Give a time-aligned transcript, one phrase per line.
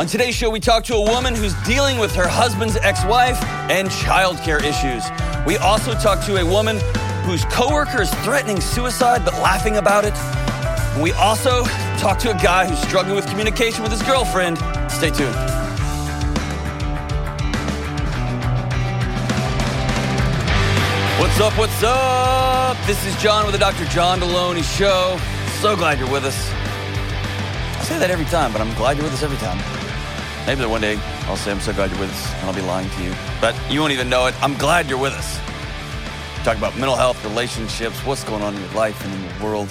[0.00, 3.38] On today's show, we talk to a woman who's dealing with her husband's ex wife
[3.68, 5.04] and childcare issues.
[5.46, 6.80] We also talk to a woman
[7.24, 10.14] whose coworker is threatening suicide but laughing about it.
[11.02, 11.64] We also
[11.98, 14.56] talk to a guy who's struggling with communication with his girlfriend.
[14.90, 15.34] Stay tuned.
[21.20, 21.58] What's up?
[21.58, 22.78] What's up?
[22.86, 23.84] This is John with the Dr.
[23.84, 25.20] John Delony Show.
[25.60, 26.50] So glad you're with us.
[27.76, 29.79] I say that every time, but I'm glad you're with us every time.
[30.46, 32.90] Maybe one day I'll say I'm so glad you're with us, and I'll be lying
[32.90, 33.14] to you.
[33.40, 34.34] But you won't even know it.
[34.42, 35.38] I'm glad you're with us.
[36.44, 39.68] Talk about mental health, relationships, what's going on in your life and in your world.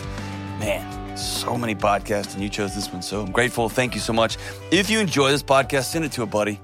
[0.59, 3.67] Man, so many podcasts, and you chose this one, so I'm grateful.
[3.69, 4.37] Thank you so much.
[4.71, 6.61] If you enjoy this podcast, send it to a buddy.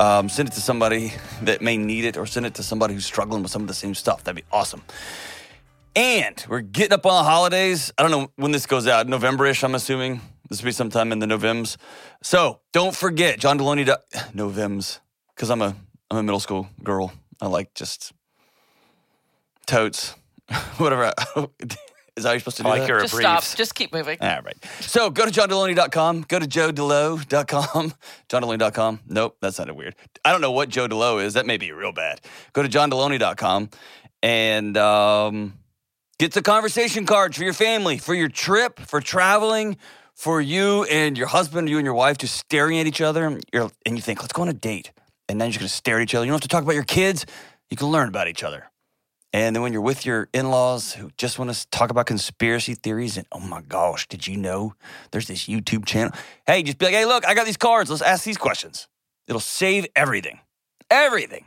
[0.00, 1.12] Um, send it to somebody
[1.42, 3.74] that may need it, or send it to somebody who's struggling with some of the
[3.74, 4.24] same stuff.
[4.24, 4.82] That'd be awesome.
[5.94, 7.92] And we're getting up on the holidays.
[7.98, 10.22] I don't know when this goes out, November-ish, I'm assuming.
[10.52, 11.78] This will be sometime in the Novems.
[12.22, 13.86] So don't forget, John Delony.
[14.34, 15.00] Novems,
[15.34, 15.74] because I'm a
[16.10, 17.10] I'm a middle school girl.
[17.40, 18.12] I like just
[19.66, 20.14] totes,
[20.76, 21.14] whatever.
[22.14, 22.88] Is that how you're supposed to do I like that?
[22.90, 23.46] your Just briefs.
[23.46, 23.56] stop.
[23.56, 24.18] Just keep moving.
[24.20, 24.62] All right.
[24.80, 26.26] So go to johndelony.com.
[26.28, 27.94] Go to joedelo.com.
[28.28, 29.00] johndelony.com.
[29.06, 29.96] Nope, that sounded weird.
[30.22, 31.32] I don't know what Joe Delo is.
[31.32, 32.20] That may be real bad.
[32.52, 33.70] Go to johndelony.com
[34.22, 35.54] and um,
[36.18, 39.78] get the conversation cards for your family, for your trip, for traveling,
[40.14, 43.26] for you and your husband, you and your wife just staring at each other.
[43.26, 44.92] And, and you think, let's go on a date.
[45.28, 46.24] And then you're going to stare at each other.
[46.24, 47.26] You don't have to talk about your kids.
[47.70, 48.70] You can learn about each other.
[49.32, 52.74] And then when you're with your in laws who just want to talk about conspiracy
[52.74, 54.74] theories and, oh my gosh, did you know
[55.10, 56.12] there's this YouTube channel?
[56.46, 57.88] Hey, just be like, hey, look, I got these cards.
[57.88, 58.88] Let's ask these questions.
[59.26, 60.40] It'll save everything,
[60.90, 61.46] everything,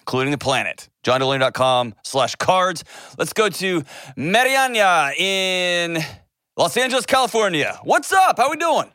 [0.00, 0.88] including the planet.
[1.04, 2.84] JohnDelony.com slash cards.
[3.18, 3.82] Let's go to
[4.16, 5.98] Mariana in
[6.56, 7.80] Los Angeles, California.
[7.82, 8.38] What's up?
[8.38, 8.88] How we doing?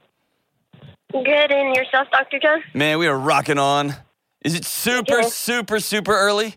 [1.12, 2.40] Good, and yourself, Dr.
[2.40, 2.64] John?
[2.74, 3.96] Man, we are rocking on.
[4.46, 6.56] Is it super, super, super early?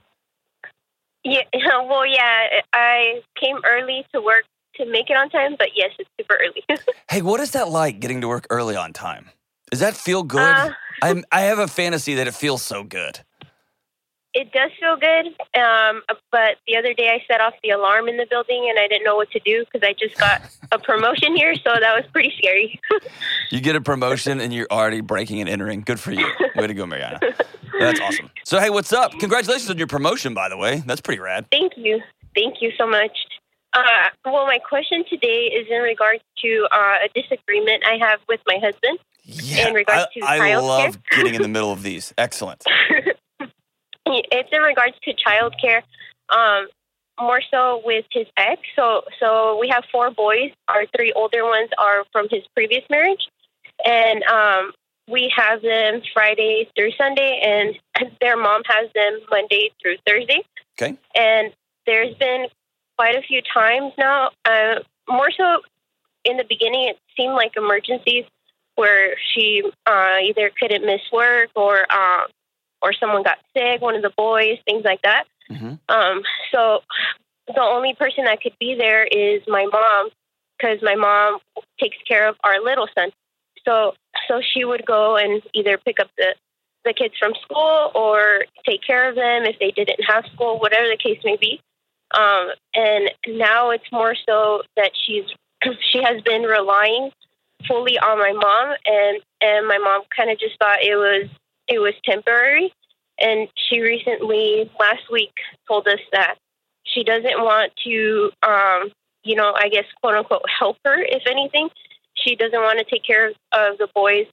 [1.24, 1.40] Yeah,
[1.88, 4.44] well, yeah, I came early to work
[4.76, 6.62] to make it on time, but yes, it's super early.
[7.10, 9.28] Hey, what is that like getting to work early on time?
[9.70, 10.40] Does that feel good?
[10.40, 10.70] Uh,
[11.02, 13.20] I'm, I have a fantasy that it feels so good.
[14.34, 15.26] It does feel good,
[15.60, 18.88] um, but the other day I set off the alarm in the building and I
[18.88, 22.04] didn't know what to do because I just got a promotion here, so that was
[22.12, 22.80] pretty scary.
[23.50, 25.82] You get a promotion and you're already breaking and entering.
[25.82, 26.26] Good for you.
[26.56, 27.20] Way to go, Mariana.
[27.78, 28.30] That's awesome.
[28.46, 29.12] So, hey, what's up?
[29.18, 30.82] Congratulations on your promotion, by the way.
[30.86, 31.44] That's pretty rad.
[31.52, 32.00] Thank you.
[32.34, 33.10] Thank you so much.
[33.74, 33.82] Uh,
[34.24, 38.56] well, my question today is in regards to uh, a disagreement I have with my
[38.58, 38.98] husband.
[39.24, 42.14] Yeah, In regards I, to I love getting in the middle of these.
[42.16, 42.64] Excellent.
[44.32, 45.82] it's in regards to childcare,
[46.28, 46.68] um,
[47.20, 48.60] more so with his ex.
[48.76, 50.50] So, so we have four boys.
[50.68, 53.28] Our three older ones are from his previous marriage,
[53.84, 54.72] and um,
[55.08, 60.42] we have them Friday through Sunday, and their mom has them Monday through Thursday.
[60.80, 60.96] Okay.
[61.14, 61.52] And
[61.86, 62.46] there's been
[62.96, 64.76] quite a few times now, uh,
[65.08, 65.60] more so
[66.24, 68.24] in the beginning, it seemed like emergencies
[68.76, 72.22] where she uh, either couldn't miss work or uh,
[72.82, 75.24] or someone got sick, one of the boys, things like that.
[75.48, 76.82] hmm Um, so
[77.46, 80.10] the only person that could be there is my mom
[80.56, 81.38] because my mom
[81.80, 83.10] takes care of our little son.
[83.64, 83.94] So
[84.28, 86.34] so she would go and either pick up the
[86.84, 90.88] the kids from school or take care of them if they didn't have school, whatever
[90.88, 91.60] the case may be.
[92.12, 95.24] Um, and now it's more so that she's
[95.92, 97.10] she has been relying
[97.66, 101.28] fully on my mom, and and my mom kind of just thought it was
[101.68, 102.72] it was temporary.
[103.18, 105.32] And she recently last week
[105.68, 106.36] told us that
[106.84, 108.90] she doesn't want to, um,
[109.22, 111.00] you know, I guess quote unquote help her.
[111.00, 111.68] If anything,
[112.14, 114.26] she doesn't want to take care of the boys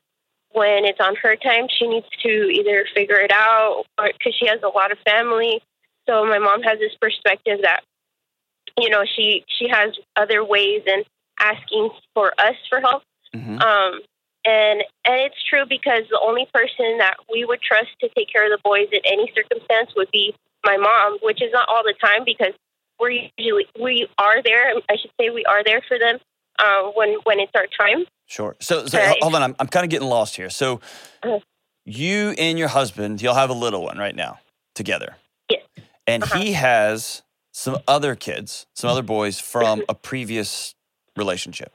[0.51, 1.67] when it's on her time.
[1.69, 5.61] She needs to either figure it out or because she has a lot of family.
[6.07, 7.81] So my mom has this perspective that,
[8.77, 11.05] you know, she she has other ways and
[11.39, 13.03] asking for us for help.
[13.33, 14.01] hmm Um,
[14.45, 18.45] and and it's true because the only person that we would trust to take care
[18.45, 20.33] of the boys in any circumstance would be
[20.65, 22.53] my mom, which is not all the time because
[22.99, 24.73] we're usually we are there.
[24.89, 26.17] I should say we are there for them
[26.59, 28.05] uh, when when it's our time.
[28.27, 28.55] Sure.
[28.59, 29.41] So, so hold on.
[29.41, 30.49] I'm, I'm kind of getting lost here.
[30.51, 30.81] So,
[31.23, 31.39] Uh-huh.
[31.83, 34.39] you and your husband, you'll have a little one right now
[34.75, 35.15] together.
[35.49, 35.63] Yes.
[36.05, 36.37] And Uh-huh.
[36.39, 40.75] he has some other kids, some other boys from a previous
[41.15, 41.73] relationship.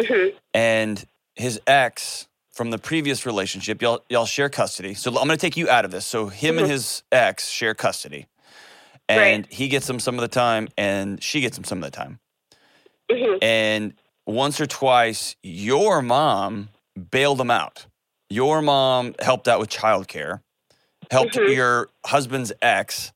[0.00, 0.34] Mhm.
[0.52, 4.94] And his ex from the previous relationship, y'all y'all share custody.
[4.94, 6.06] So I'm going to take you out of this.
[6.06, 6.70] So him and Mhm.
[6.70, 8.26] his ex share custody.
[9.08, 11.96] And he gets them some of the time and she gets them some of the
[11.96, 12.18] time.
[13.10, 13.42] Mhm.
[13.42, 13.94] And
[14.26, 16.70] once or twice, your mom
[17.10, 17.86] bailed them out.
[18.30, 20.40] your mom helped out with childcare,
[21.10, 21.54] helped Mhm.
[21.54, 23.12] your husband's ex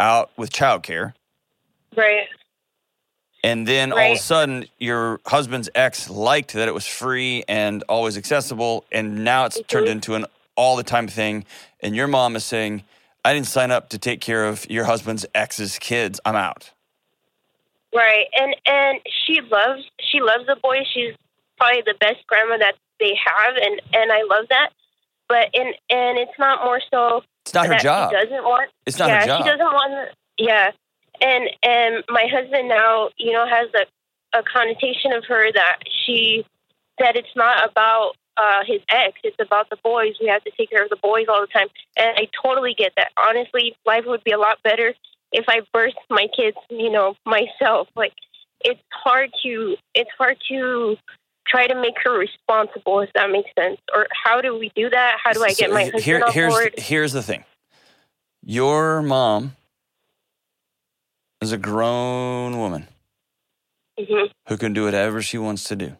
[0.00, 1.14] out with childcare,
[1.96, 2.28] Right.
[3.44, 7.82] And then all of a sudden your husband's ex liked that it was free and
[7.88, 9.90] always accessible, and now it's turned Mhm.
[9.92, 11.44] into an all the time thing.
[11.80, 12.84] And your mom is saying,
[13.24, 16.18] "I didn't sign up to take care of your husband's ex's kids.
[16.24, 16.70] I'm out."
[17.94, 18.26] Right.
[18.34, 20.78] And and she loves she loves the boy.
[20.92, 21.14] She's
[21.58, 24.70] probably the best grandma that they have and and I love that.
[25.28, 28.10] But and and it's not more so It's not her job.
[28.10, 29.42] she doesn't want It's not yeah, her job.
[29.44, 30.70] she doesn't want yeah.
[31.20, 33.86] And and my husband now, you know, has a
[34.38, 36.44] a connotation of her that she
[36.98, 40.14] that it's not about uh his ex, it's about the boys.
[40.20, 41.68] We have to take care of the boys all the time.
[41.96, 43.12] And I totally get that.
[43.16, 44.94] Honestly, life would be a lot better
[45.32, 47.88] if I birthed my kids, you know, myself.
[47.94, 48.12] Like
[48.60, 50.96] it's hard to it's hard to
[51.46, 53.78] try to make her responsible if that makes sense.
[53.94, 55.18] Or how do we do that?
[55.22, 56.74] How do I get my husband here, on here's board?
[56.76, 57.44] here's the thing.
[58.42, 59.56] Your mom
[61.40, 62.88] is a grown woman
[63.98, 65.96] hmm who can do whatever she wants to do.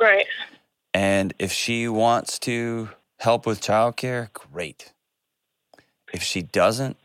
[0.00, 0.26] Right.
[0.92, 2.90] And if she wants to
[3.20, 4.92] help with childcare, great.
[6.12, 6.96] If she doesn't,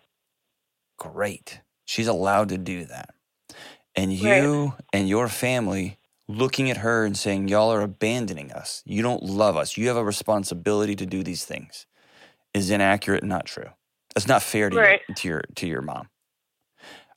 [0.98, 1.62] great.
[1.86, 3.12] She's allowed to do that.
[3.96, 5.98] And you and your family
[6.28, 8.84] looking at her and saying, Y'all are abandoning us.
[8.86, 9.78] You don't love us.
[9.78, 11.86] You have a responsibility to do these things
[12.54, 13.70] is inaccurate and not true.
[14.16, 15.02] That's not fair to, Right.
[15.08, 16.10] your, to your to your mom.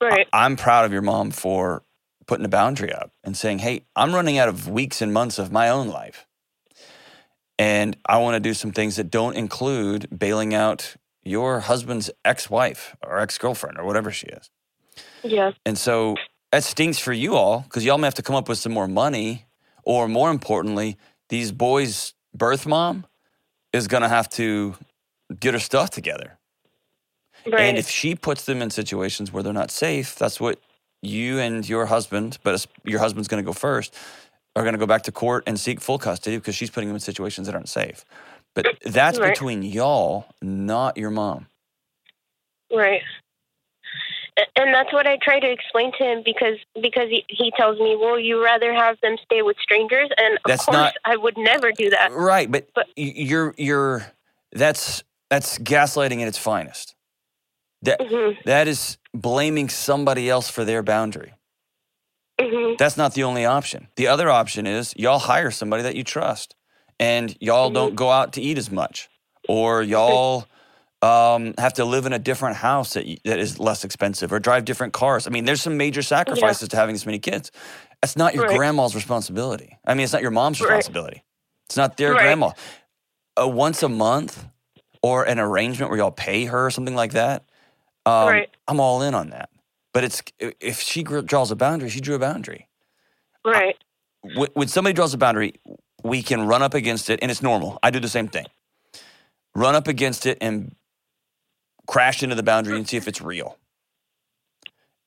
[0.02, 0.28] Right.
[0.32, 1.84] I, am proud of your mom for
[2.26, 5.52] putting a boundary up and saying, "Hey, I'm running out of weeks and months of
[5.52, 6.26] my own life,
[7.58, 12.96] and I want to do some things that don't include bailing out your husband's ex-wife
[13.02, 14.50] or ex-girlfriend or whatever she is."
[15.22, 15.52] Yeah.
[15.64, 16.16] And so
[16.50, 18.88] that stinks for you all because y'all may have to come up with some more
[18.88, 19.46] money,
[19.84, 20.96] or more importantly,
[21.28, 23.06] these boys' birth mom
[23.72, 24.74] is going to have to
[25.38, 26.38] get her stuff together.
[27.46, 27.60] Right.
[27.62, 30.58] And if she puts them in situations where they're not safe, that's what
[31.02, 33.94] you and your husband, but your husband's going to go first,
[34.54, 36.96] are going to go back to court and seek full custody because she's putting them
[36.96, 38.04] in situations that aren't safe.
[38.54, 39.30] But that's Right.
[39.30, 41.46] between y'all, not your mom.
[42.72, 43.02] Right.
[44.56, 47.96] And that's what I try to explain to him because because he, he tells me,
[47.96, 51.36] "Well, you rather have them stay with strangers?" And of That's course, not- I would
[51.36, 52.12] never do that.
[52.12, 54.06] Right, but, But- you're you're
[54.52, 56.94] that's that's gaslighting at its finest.
[57.82, 61.32] That hmm that is blaming somebody else for their boundary.
[62.40, 63.88] hmm That's not the only option.
[63.96, 66.54] The other option is y'all hire somebody that you trust,
[66.98, 67.74] and y'all Mhm.
[67.74, 69.08] don't go out to eat as much,
[69.48, 70.46] or y'all
[71.02, 74.64] um, have to live in a different house that, that is less expensive, or drive
[74.64, 75.26] different cars.
[75.26, 77.50] I mean, there's some major sacrifices to having this many kids.
[78.00, 78.56] That's not your Right.
[78.56, 79.76] grandma's responsibility.
[79.84, 80.68] I mean, it's not your mom's Right.
[80.68, 81.24] responsibility.
[81.66, 82.20] It's not their Right.
[82.20, 82.52] grandma.
[83.36, 84.46] A once a month
[85.02, 87.42] or an arrangement where y'all pay her or something like that.
[88.06, 88.50] Um, Right.
[88.68, 89.50] I'm all in on that.
[89.92, 92.68] But it's if she draws a boundary, she drew a boundary
[93.44, 93.76] Right.
[94.22, 95.54] wh- when somebody draws a boundary,
[96.02, 97.78] we can run up against it, and it's normal.
[97.82, 98.46] I do the same thing.
[99.54, 100.74] Run up against it and
[101.86, 103.58] crash into the boundary and see if it's real.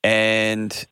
[0.04, 0.86] And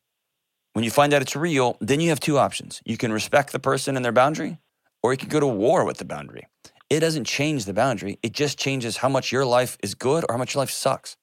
[0.72, 2.82] when you find out it's real, then you have two options.
[2.84, 4.58] You can respect the person and their boundary,
[5.02, 6.46] or you can go to war with the boundary.
[6.90, 10.34] It doesn't change the boundary, it just changes how much your life is good or
[10.34, 11.16] how much your life sucks.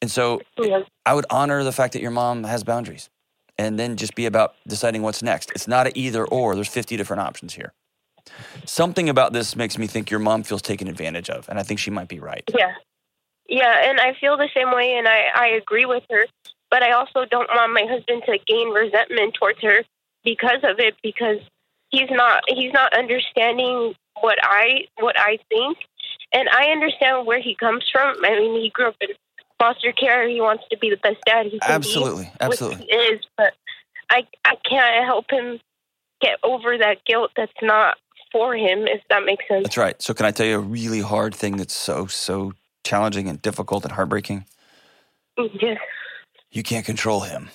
[0.00, 0.82] And so Yeah.
[1.04, 3.10] I would honor the fact that your mom has boundaries
[3.56, 5.50] and then just be about deciding what's next.
[5.54, 7.72] It's not an either or, there's 50 different options here.
[8.64, 11.80] Something about this makes me think your mom feels taken advantage of, and I think
[11.80, 12.44] she might be right.
[12.56, 12.74] Yeah.
[13.48, 16.26] Yeah, and I feel the same way, and I I agree with her.
[16.70, 19.84] But I also don't want my husband to gain resentment towards her
[20.22, 21.38] because of it, because
[21.88, 25.78] he's not he's not understanding what I what I think,
[26.34, 28.22] and I understand where he comes from.
[28.22, 29.08] I mean, he grew up in
[29.58, 30.28] foster care.
[30.28, 31.70] He wants to be the best dad he can.
[31.70, 32.86] Absolutely, which absolutely.
[32.86, 33.54] he is, but
[34.10, 35.60] I I can't help him
[36.20, 37.96] get over that guilt that's not
[38.32, 39.64] for him, if that makes sense.
[39.64, 40.00] That's right.
[40.00, 42.52] So, can I tell you a really hard thing that's so, so
[42.84, 44.44] challenging and difficult and heartbreaking?
[45.36, 45.76] Yeah.
[46.50, 47.50] You can't control him.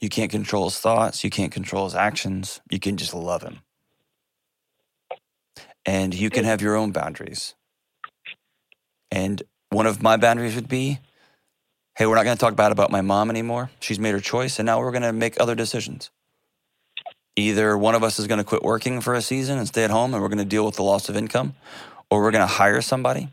[0.00, 1.22] You can't control his thoughts.
[1.22, 2.60] You can't control his actions.
[2.70, 3.60] You can just love him.
[5.84, 7.54] And you can have your own boundaries.
[9.10, 9.42] And
[9.72, 10.98] one of my boundaries would be
[11.94, 13.70] hey, we're not going to talk bad about my mom anymore.
[13.80, 16.10] She's made her choice, and now we're going to make other decisions.
[17.36, 19.90] Either one of us is going to quit working for a season and stay at
[19.90, 21.54] home, and we're going to deal with the loss of income,
[22.10, 23.28] or we're going to hire somebody.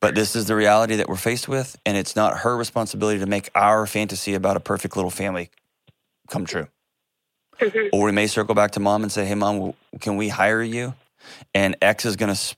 [0.00, 3.26] But this is the reality that we're faced with, and it's not her responsibility to
[3.26, 5.50] make our fantasy about a perfect little family
[6.30, 6.68] come true.
[7.58, 7.90] Mhm.
[7.92, 10.94] Or we may circle back to mom and say, "Hey, mom, can we hire you
[11.54, 12.56] and X is going to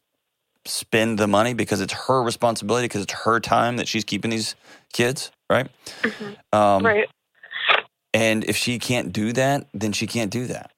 [0.67, 4.57] spend the money because it's her responsibility because it's her time that she's keeping these
[4.93, 5.69] kids, right?
[6.53, 7.09] Um, right.
[8.15, 10.73] And if she can't do that, then she can't do that.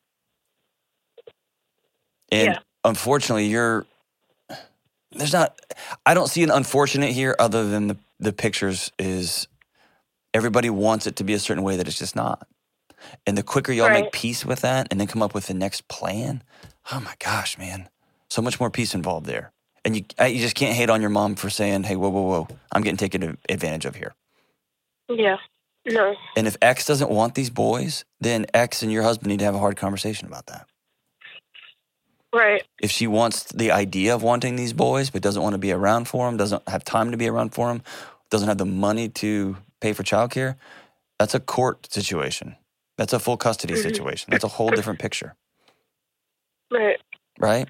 [2.33, 2.61] And Yeah.
[2.85, 3.87] unfortunately, you're
[5.13, 5.61] there's not.
[6.07, 9.49] I don't see an unfortunate here, other than the the pictures is
[10.35, 12.49] everybody wants it to be a certain way that it's just not.
[13.27, 15.89] And the quicker y'all make peace with that, and then come up with the next
[15.89, 16.43] plan,
[16.93, 17.91] oh my gosh, man,
[18.31, 19.54] so much more peace involved there.
[19.85, 22.49] And you you just can't hate on your mom for saying, "Hey, whoa, whoa, whoa,
[22.73, 24.15] I'm getting taken advantage of here."
[25.09, 25.37] Yeah.
[25.87, 26.17] No.
[26.37, 29.55] And if X doesn't want these boys, then X and your husband need to have
[29.55, 30.67] a hard conversation about that.
[32.35, 32.63] Right.
[32.81, 36.09] If she wants the idea of wanting these boys, but doesn't want to be around
[36.09, 37.83] for them, doesn't have time to be around for them,
[38.31, 40.57] doesn't have the money to pay for childcare,
[41.19, 42.57] that's a court situation.
[42.99, 43.83] That's a full custody Mhm.
[43.83, 44.31] situation.
[44.31, 45.37] That's a whole different picture,
[46.71, 47.01] Right.
[47.39, 47.69] right?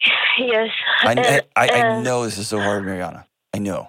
[0.38, 0.68] Yes.
[1.02, 3.26] I, uh, I, I, I and- know this is so hard, Mariana.
[3.54, 3.88] I know.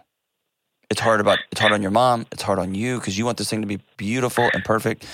[0.90, 2.26] It's hard about it's hard on your mom.
[2.32, 5.06] It's hard on you because you want this thing to be beautiful and perfect,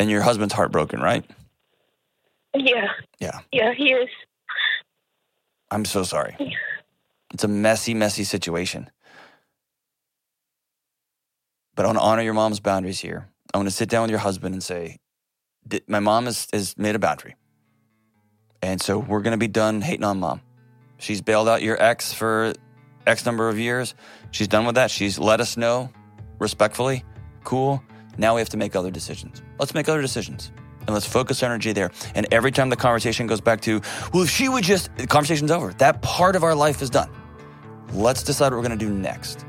[0.00, 1.24] and your husband's heartbroken, right?
[2.52, 2.88] Yeah.
[3.20, 3.38] Yeah.
[3.52, 3.72] Yeah.
[3.74, 4.08] He is.
[5.70, 6.36] I'm so sorry.
[7.32, 8.90] It's a messy, messy situation.
[11.76, 13.28] But I want to honor your mom's boundaries here.
[13.54, 14.98] I want to sit down with your husband and say,
[15.86, 17.36] my mom has, has made a boundary.
[18.66, 20.40] And so we're going to be done hating on mom.
[20.98, 22.52] She's bailed out your ex for
[23.06, 23.94] X number of years.
[24.32, 24.90] She's done with that.
[24.90, 25.88] She's let us know
[26.40, 27.04] respectfully.
[27.44, 27.80] Cool.
[28.18, 29.40] Now we have to make other decisions.
[29.60, 30.50] Let's make other decisions.
[30.80, 31.92] And let's focus energy there.
[32.16, 33.80] And every time the conversation goes back to,
[34.12, 35.72] well, if she would just, the conversation's over.
[35.74, 37.10] That part of our life is done.
[37.92, 39.46] Let's decide what we're going to do next.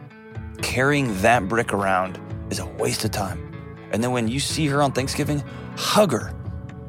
[0.61, 2.19] Carrying that brick around
[2.51, 3.51] is a waste of time.
[3.91, 5.43] And then when you see her on Thanksgiving,
[5.75, 6.36] hug her.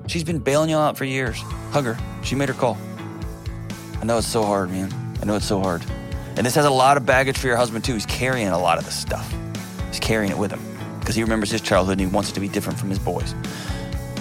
[0.08, 1.38] She's been bailing y'all out for years.
[1.70, 1.98] Hug her.
[2.22, 2.78] She made her call.
[4.00, 4.90] I know it's so hard, man.
[5.20, 5.84] I know it's so hard.
[6.36, 7.92] And this has a lot of baggage for your husband, too.
[7.92, 9.30] He's carrying a lot of this stuff.
[9.88, 10.60] He's carrying it with him
[10.98, 13.34] because he remembers his childhood and he wants it to be different from his boys.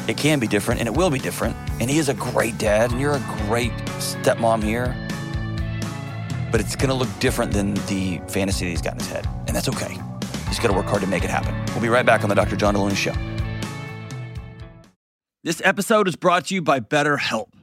[0.09, 1.55] It can be different and it will be different.
[1.79, 4.93] And he is a great dad and you're a great stepmom here.
[6.51, 9.25] But it's going to look different than the fantasy that he's got in his head.
[9.47, 9.97] And that's okay.
[10.49, 11.55] He's got to work hard to make it happen.
[11.73, 12.57] We'll be right back on the Dr.
[12.57, 13.13] John Delony Show.
[15.47, 17.53] This episode is brought to you by BetterHelp.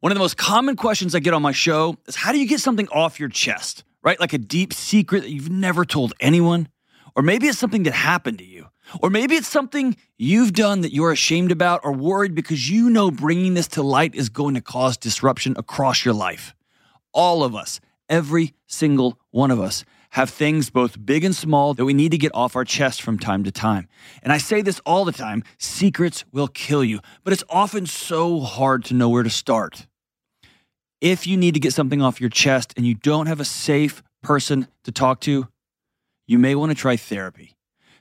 [0.00, 2.48] One of the most common questions I get on my show is how do you
[2.48, 4.18] get something off your chest, right?
[4.18, 6.66] Like a deep secret that you've never told anyone?
[7.14, 8.66] Or maybe it's something that happened to you.
[9.00, 13.08] Or maybe it's something you've done that you're ashamed about or worried because you know
[13.12, 16.56] bringing this to light is going to cause disruption across your life.
[17.12, 17.78] All of us,
[18.08, 22.18] every single one of us, have things both big and small that we need to
[22.18, 23.88] get off our chest from time to time.
[24.22, 28.40] And I say this all the time secrets will kill you, but it's often so
[28.40, 29.86] hard to know where to start.
[31.00, 34.02] If you need to get something off your chest and you don't have a safe
[34.22, 35.46] person to talk to,
[36.26, 37.54] you may want to try therapy.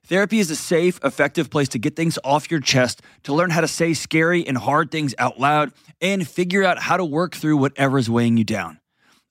[0.04, 3.60] Therapy is a safe, effective place to get things off your chest, to learn how
[3.60, 7.58] to say scary and hard things out loud, and figure out how to work through
[7.58, 8.80] whatever is weighing you down.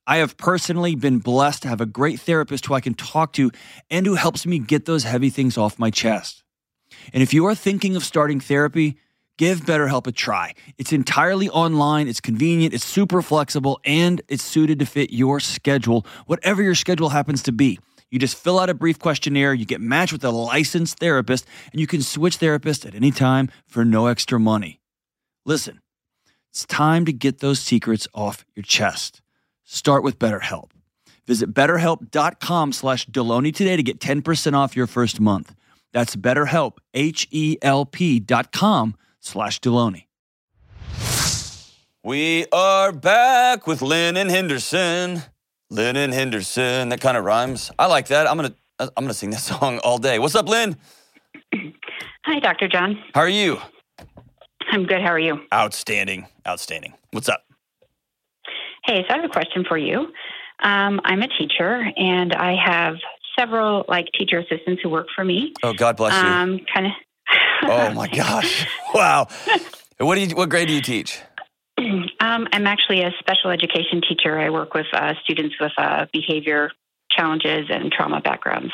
[0.06, 3.50] I have personally been blessed to have a great therapist who I can talk to
[3.90, 6.44] and who helps me get those heavy things off my chest.
[7.12, 8.98] And if you are thinking of starting therapy,
[9.36, 10.54] give BetterHelp a try.
[10.78, 16.06] It's entirely online, it's convenient, it's super flexible, and it's suited to fit your schedule,
[16.26, 17.80] whatever your schedule happens to be.
[18.08, 21.80] You just fill out a brief questionnaire, you get matched with a licensed therapist, and
[21.80, 24.80] you can switch therapists at any time for no extra money.
[25.44, 25.80] Listen,
[26.50, 29.20] it's time to get those secrets off your chest.
[29.66, 30.70] Start with BetterHelp.
[31.26, 35.54] Visit betterhelp.com slash Delony today to get 10% off your first month.
[35.92, 40.04] That's betterhelp, H-E-L-P dot com slash Delony.
[42.04, 45.22] We are back with Lynn and Henderson.
[45.68, 46.90] Lynn and Henderson.
[46.90, 47.72] That kind of rhymes.
[47.76, 48.28] I like that.
[48.30, 50.20] I'm gonna I'm gonna sing that song all day.
[50.20, 50.76] What's up, Lynn?
[52.24, 52.68] Hi, Dr.
[52.68, 53.02] John.
[53.14, 53.58] How are you?
[54.70, 55.00] I'm good.
[55.00, 55.40] How are you?
[55.52, 56.28] Outstanding.
[56.46, 56.94] Outstanding.
[57.10, 57.45] What's up?
[58.86, 60.12] Hey, so I have a question for you.
[60.62, 62.94] Um, I'm a teacher, and I have
[63.38, 65.52] several like teacher assistants who work for me.
[65.62, 66.28] Oh, God bless you.
[66.28, 66.92] Um, kind of.
[67.64, 68.66] oh my gosh.
[68.94, 69.26] Wow.
[69.98, 71.20] What do you what grade do you teach?
[71.78, 74.38] um, I'm actually a special education teacher.
[74.38, 76.70] I work with uh, students with uh, behavior
[77.10, 78.72] challenges and trauma backgrounds.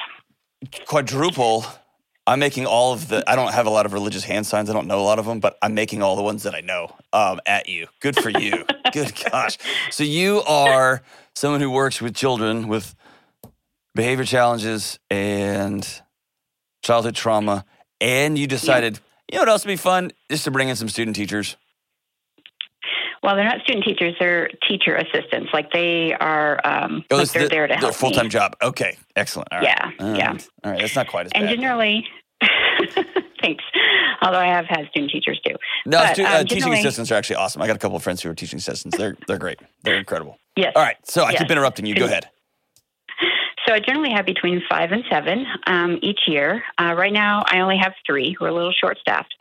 [0.86, 1.64] Quadruple.
[2.26, 4.70] I'm making all of the I don't have a lot of religious hand signs.
[4.70, 6.60] I don't know a lot of them, but I'm making all the ones that I
[6.60, 7.88] know um, at you.
[8.00, 8.64] Good for you.
[8.92, 9.58] Good gosh.
[9.90, 11.02] So you are
[11.34, 12.94] someone who works with children with
[13.94, 15.86] behavior challenges and
[16.82, 17.64] childhood trauma,
[18.00, 19.00] and you decided,
[19.30, 20.12] you know what else would be fun?
[20.30, 21.56] Just to bring in some student teachers.
[23.22, 25.50] Well, they're not student teachers; they're teacher assistants.
[25.52, 28.56] Like they are, um, Oh, like they're the- there to help full time job.
[28.62, 29.48] Okay, excellent.
[29.52, 29.68] All right.
[30.00, 30.36] Yeah, yeah.
[30.64, 31.42] All right, that's not quite as bad.
[31.42, 31.56] And bad.
[31.60, 32.06] generally,
[33.42, 33.64] thanks.
[34.22, 35.54] Although I have had student teachers too.
[35.86, 37.62] no, but, stu- um, uh, teaching assistants are actually awesome.
[37.62, 38.96] I got a couple of friends who are teaching assistants.
[38.96, 39.58] They're they're great.
[39.82, 40.38] They're incredible.
[40.56, 40.72] Yes.
[40.76, 41.42] All right, so I Yes.
[41.42, 41.94] keep interrupting you.
[41.94, 42.28] Go ahead.
[43.66, 46.64] So I generally have between five and seven um, each year.
[46.78, 48.36] Uh, right now, I only have three.
[48.40, 49.32] We're a little short staffed.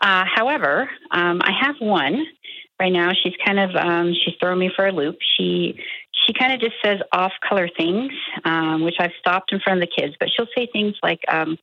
[0.00, 2.24] Uh, however, um, I have one
[2.80, 3.12] right now.
[3.12, 5.16] She's kind of um, she's throwing me for a loop.
[5.36, 5.78] She
[6.26, 8.12] she kind of just says off color things,
[8.44, 10.14] um, which I've stopped in front of the kids.
[10.18, 11.58] But she'll say things like, um,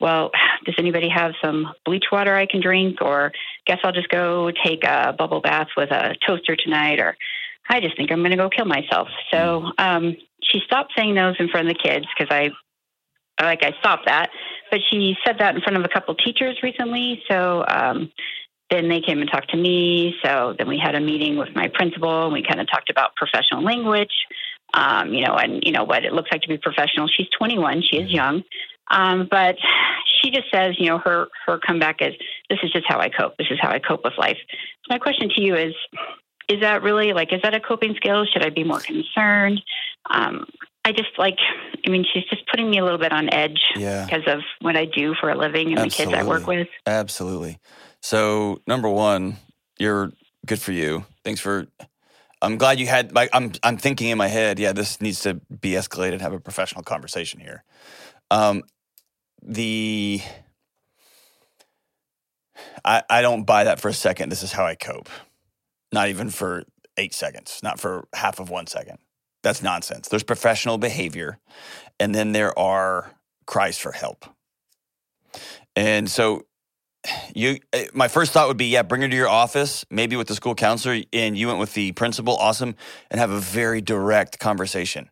[0.00, 0.30] "Well,
[0.64, 3.32] does anybody have some bleach water I can drink?" Or,
[3.66, 7.16] "Guess I'll just go take a bubble bath with a toaster tonight." Or,
[7.68, 11.36] "I just think I'm going to go kill myself." So um, she stopped saying those
[11.38, 12.50] in front of the kids because I
[13.42, 14.30] like I stopped that.
[14.70, 17.22] But she said that in front of a couple teachers recently.
[17.28, 18.10] So um,
[18.70, 20.14] then they came and talked to me.
[20.24, 23.14] So then we had a meeting with my principal and we kind of talked about
[23.16, 24.12] professional language,
[24.74, 27.08] um, you know, and, you know, what it looks like to be professional.
[27.08, 28.42] She's 21, she is young.
[28.90, 29.56] Um, but
[30.20, 32.14] she just says, you know, her, her comeback is,
[32.48, 33.36] this is just how I cope.
[33.36, 34.38] This is how I cope with life.
[34.50, 35.74] So my question to you is,
[36.48, 38.24] is that really like, is that a coping skill?
[38.32, 39.60] Should I be more concerned?
[40.08, 40.46] Um,
[40.84, 41.38] I just like,
[41.84, 44.76] I mean, she's just putting me a little bit on edge Yeah, because of what
[44.76, 46.68] I do for a living and the kids I work with.
[46.86, 47.58] absolutely.
[48.02, 49.36] So number one,
[49.78, 50.12] you're
[50.44, 51.04] good for you.
[51.24, 51.66] Thanks for.
[52.42, 53.12] I'm glad you had.
[53.12, 54.58] Like, I'm I'm thinking in my head.
[54.58, 56.20] Yeah, this needs to be escalated.
[56.20, 57.64] Have a professional conversation here.
[58.30, 58.62] Um,
[59.42, 60.20] the
[62.84, 64.28] I I don't buy that for a second.
[64.28, 65.08] This is how I cope.
[65.92, 66.64] Not even for
[66.96, 67.60] eight seconds.
[67.62, 68.98] Not for half of one second.
[69.42, 70.08] That's nonsense.
[70.08, 71.38] There's professional behavior,
[72.00, 73.12] and then there are
[73.46, 74.26] cries for help.
[75.74, 76.46] And so
[77.34, 80.28] you eh, my first thought would be yeah bring her to your office maybe with
[80.28, 82.74] the school counselor and you went with the principal awesome
[83.10, 85.10] and have a very direct conversation.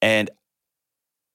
[0.00, 0.30] And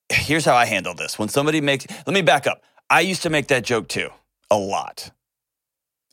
[0.10, 1.18] here's how i handle this.
[1.18, 2.64] When somebody makes let me back up.
[2.90, 4.10] I used to make that joke too
[4.52, 5.12] a lot.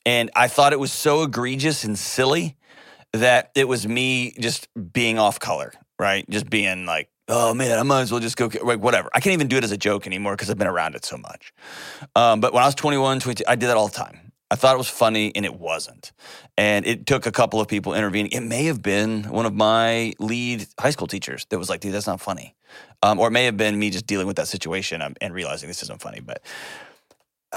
[0.07, 2.57] And i thought it was so egregious and silly
[3.13, 6.29] that it was me just being off color right?
[6.31, 9.33] Just being like oh man i might as well just go like whatever i can't
[9.33, 11.51] even do it as a joke anymore because i've been around it so much
[12.17, 14.33] um, but when I was 21, 22, I did that all the time.
[14.51, 16.13] I thought it was funny and it wasn't.
[16.59, 18.33] And it took a couple of people intervening.
[18.33, 21.95] It may have been one of my lead high school teachers that was like, dude,
[21.95, 22.57] that's not funny.
[23.03, 25.69] Um, or it may have been me just dealing with that situation um, and realizing
[25.69, 26.21] this isn't funny.
[26.21, 26.43] But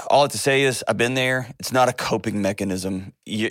[0.08, 1.48] all I have to say is, I've been there.
[1.58, 3.12] It's not a coping mechanism.
[3.26, 3.50] You,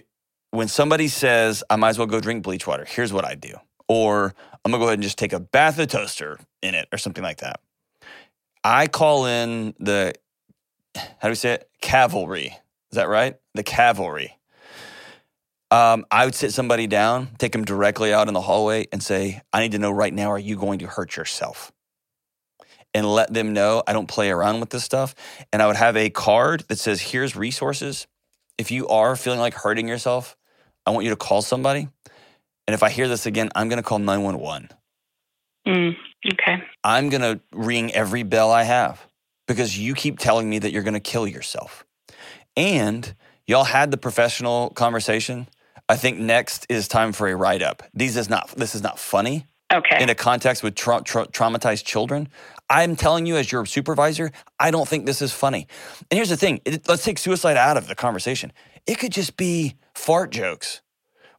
[0.52, 3.56] when somebody says, I might as well go drink bleach water, here's what I do.
[3.90, 4.34] Or
[4.66, 7.24] I'm to go ahead and just take a bath of toaster in it or something
[7.24, 7.60] like that.
[8.64, 10.14] I call in the
[10.96, 11.70] how do we say it?
[11.82, 12.56] Cavalry.
[12.92, 13.36] Is that right?
[13.56, 14.38] The cavalry.
[15.72, 19.42] Um, I would sit somebody down, take them directly out in the hallway, and say,
[19.52, 21.72] I need to know right now, are you going to hurt yourself?
[22.94, 25.16] And let them know I don't play around with this stuff.
[25.52, 28.06] And I would have a card that says, here's resources.
[28.60, 30.38] If you are feeling like hurting yourself,
[30.86, 31.88] I want you to call somebody.
[32.68, 34.70] And if I hear this again, I'm going to call 911.
[35.68, 35.96] Mm,
[36.34, 36.64] okay.
[36.84, 39.06] I'm going to ring every bell I have
[39.48, 41.86] because you keep telling me that you're going to kill yourself.
[42.56, 43.16] And
[43.48, 45.48] y'all had the professional conversation.
[45.90, 47.84] I think next is time for a write up.
[47.94, 50.02] These is not this is not funny Okay.
[50.02, 52.30] in a context with tra- tra- traumatized children.
[52.70, 55.68] I'm telling you as your supervisor, I don't think this is funny.
[56.10, 58.54] And here's the thing, it, let's take suicide out of the conversation.
[58.86, 60.82] It could just be fart jokes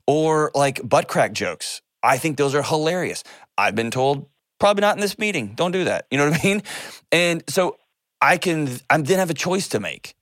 [0.06, 1.82] or like butt crack jokes.
[2.02, 3.24] I think those are hilarious.
[3.56, 4.26] I've been told
[4.60, 5.54] probably not in this meeting.
[5.54, 6.06] Don't do that.
[6.10, 6.62] You know what I mean?
[7.12, 7.76] And so
[8.20, 10.14] I can I then have a choice to make.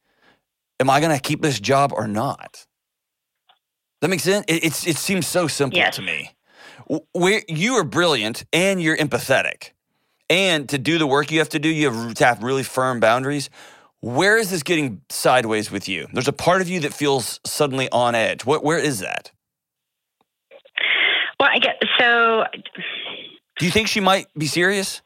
[0.78, 2.66] Am I going to keep this job or not?
[4.02, 4.44] That makes sense.
[4.48, 5.96] It, it's it seems so simple Yes.
[5.96, 6.32] to me.
[7.14, 9.70] Where you are brilliant and you're empathetic,
[10.28, 13.00] and to do the work you have to do, you have to have really firm
[13.00, 13.48] boundaries.
[14.00, 16.08] Where is this getting sideways with you?
[16.12, 18.44] There's a part of you that feels suddenly on edge.
[18.44, 19.30] What where is that?
[21.42, 22.44] Well, I get so.
[23.58, 25.02] Do you think she might be serious?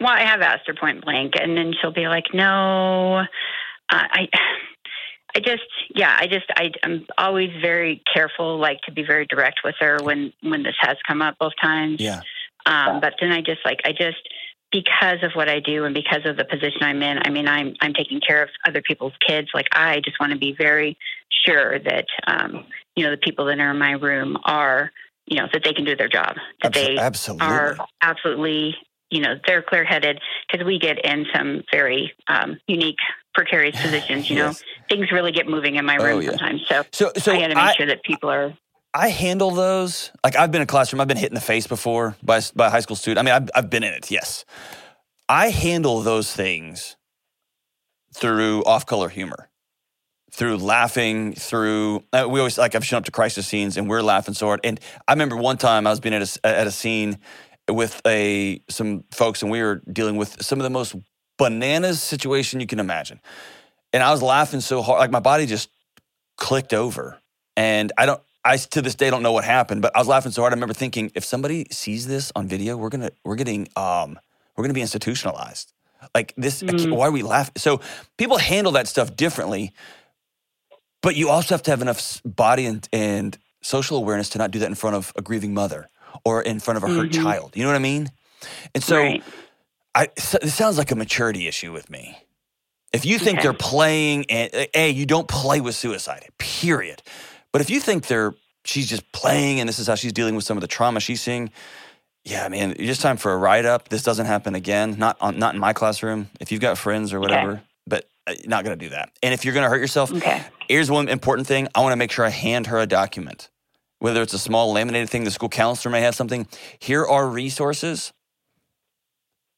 [0.00, 3.24] Well, I have asked her point blank, and then she'll be like, "No, uh,
[3.90, 4.28] I."
[5.34, 9.60] I just, yeah, I just, I, I'm always very careful, like to be very direct
[9.62, 12.00] with her when when this has come up both times.
[12.00, 12.22] Yeah.
[12.64, 14.16] Um, but then I just like I just
[14.72, 17.18] because of what I do and because of the position I'm in.
[17.22, 19.48] I mean, I'm I'm taking care of other people's kids.
[19.52, 20.96] Like I just want to be very
[21.46, 22.64] sure that um,
[22.96, 24.90] you know the people that are in my room are
[25.26, 26.36] you know that they can do their job.
[26.62, 27.46] That Abso- they absolutely.
[27.46, 28.76] are absolutely
[29.10, 32.98] you know they're clear headed because we get in some very um, unique
[33.34, 34.28] precarious positions.
[34.30, 34.62] You Yes.
[34.88, 36.30] know, things really get moving in my Oh, room yeah.
[36.30, 36.62] sometimes.
[36.68, 38.52] So, So, so I got to make I, sure that people are.
[38.94, 40.10] I handle those.
[40.24, 42.68] Like I've been in a classroom, I've been hit in the face before by by
[42.68, 43.18] a high school student.
[43.18, 44.10] I mean, I've, I've been in it.
[44.10, 44.44] Yes,
[45.28, 46.96] I handle those things
[48.14, 49.50] through off color humor,
[50.36, 54.02] through laughing, through uh, we always like I've shown up to crisis scenes and we're
[54.02, 54.60] laughing so hard.
[54.64, 57.18] And I remember one time I was being at a at a scene
[57.70, 60.94] with a some folks and we were dealing with some of the most
[61.38, 63.18] bananas situation you can imagine,
[63.94, 65.70] and I was laughing so hard, like my body just
[66.36, 67.18] clicked over,
[67.56, 68.20] and I don't.
[68.44, 70.52] I to this day don't know what happened, but I was laughing so hard.
[70.52, 74.18] I remember thinking, if somebody sees this on video, we're gonna we're getting um
[74.54, 75.72] we're gonna be institutionalized.
[76.14, 76.94] Like this, Mm.
[76.94, 77.54] why are we laughing?
[77.56, 77.80] So
[78.18, 79.72] people handle that stuff differently,
[81.02, 84.58] but you also have to have enough body and, and social awareness to not do
[84.60, 85.88] that in front of a grieving mother
[86.24, 87.22] or in front of a hurt Mhm.
[87.22, 87.56] child.
[87.56, 88.10] You know what I mean?
[88.74, 89.22] And so right.
[89.94, 92.18] I, so it sounds like a maturity issue with me.
[92.92, 93.48] If you think Okay.
[93.48, 96.26] they're playing, and a, you don't play with suicide.
[96.38, 97.02] Period.
[97.52, 100.44] But if you think they're, she's just playing, and this is how she's dealing with
[100.44, 101.50] some of the trauma she's seeing.
[102.24, 103.88] Yeah, man, it's just time for a write up.
[103.88, 104.96] This doesn't happen again.
[104.98, 106.28] Not on, not in my classroom.
[106.40, 107.62] If you've got friends or whatever, but
[108.26, 109.10] uh, not gonna do that.
[109.22, 110.42] And if you're gonna hurt yourself, Okay.
[110.68, 111.68] here's one important thing.
[111.74, 113.50] I want to make sure I hand her a document,
[113.98, 115.24] whether it's a small laminated thing.
[115.24, 116.46] The school counselor may have something.
[116.78, 118.12] Here are resources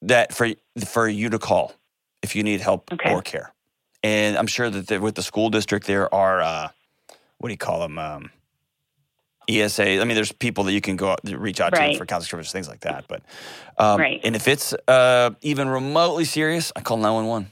[0.02, 0.48] that for
[0.86, 1.74] for you to call
[2.22, 3.12] if you need help Okay.
[3.12, 3.52] or care.
[4.02, 6.68] And I'm sure that with the school district there are uh,
[7.38, 7.98] what do you call them?
[7.98, 8.30] Um,
[9.50, 10.00] ESA.
[10.00, 11.92] I mean, there's people that you can go out, reach out Right.
[11.92, 13.06] to for counseling services, things like that.
[13.08, 13.22] But
[13.78, 14.20] um, Right.
[14.22, 17.50] and if it's uh, even remotely serious, I call 911.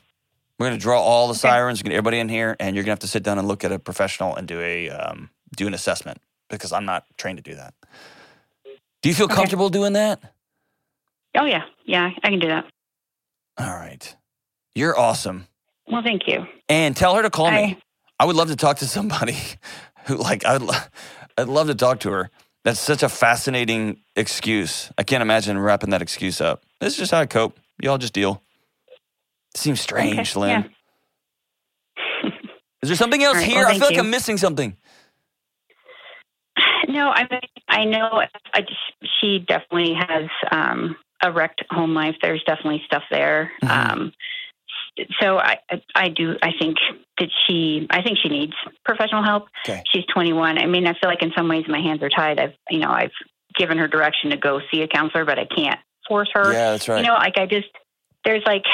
[0.59, 1.41] We're going to draw all the Okay.
[1.41, 3.63] sirens, get everybody in here, and you're going to have to sit down and look
[3.65, 7.43] at a professional and do a um, do an assessment because I'm not trained to
[7.43, 7.75] do that.
[9.03, 9.35] Do you feel Okay.
[9.35, 10.21] comfortable doing that?
[11.37, 12.65] Oh yeah, yeah, I can do that.
[13.59, 14.17] All right,
[14.75, 15.47] you're awesome.
[15.89, 16.47] Well, thank you.
[16.69, 17.57] And tell her to call me.
[17.59, 17.77] I-
[18.19, 19.37] I would love to talk to somebody
[20.07, 20.73] who, like, I'd, lo-
[21.37, 22.31] I'd love to talk to her.
[22.65, 24.91] That's such a fascinating excuse.
[24.97, 26.63] I can't imagine wrapping that excuse up.
[26.81, 27.61] This is just how I cope.
[27.79, 28.43] Y'all just deal.
[29.57, 30.71] Seems strange, Okay, Lynn.
[32.83, 33.57] Is there something else right, here?
[33.65, 34.01] well, I feel like you.
[34.01, 34.77] I'm missing something.
[36.89, 38.23] No, I mean, I know.
[38.55, 38.79] I just,
[39.21, 42.15] she definitely has um, a wrecked home life.
[42.23, 43.51] There's definitely stuff there.
[43.63, 43.71] Mhm.
[43.91, 44.13] Um,
[45.21, 46.37] so I, I- I do.
[46.43, 46.77] I think
[47.19, 47.87] that she.
[47.91, 48.53] I think she needs
[48.85, 49.49] professional help.
[49.67, 49.83] Okay.
[49.93, 50.59] She's 21.
[50.59, 52.39] I mean, I feel like in some ways my hands are tied.
[52.39, 53.11] I've, you know, I've
[53.57, 56.53] given her direction to go see a counselor, but I can't force her.
[56.53, 56.99] Yeah, that's right.
[57.01, 57.67] You know, like I just
[58.27, 58.65] there's like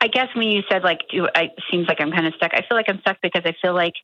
[0.00, 2.52] I guess when you said like do I it seems like I'm kind of stuck.
[2.54, 3.94] I feel like I'm stuck because I feel like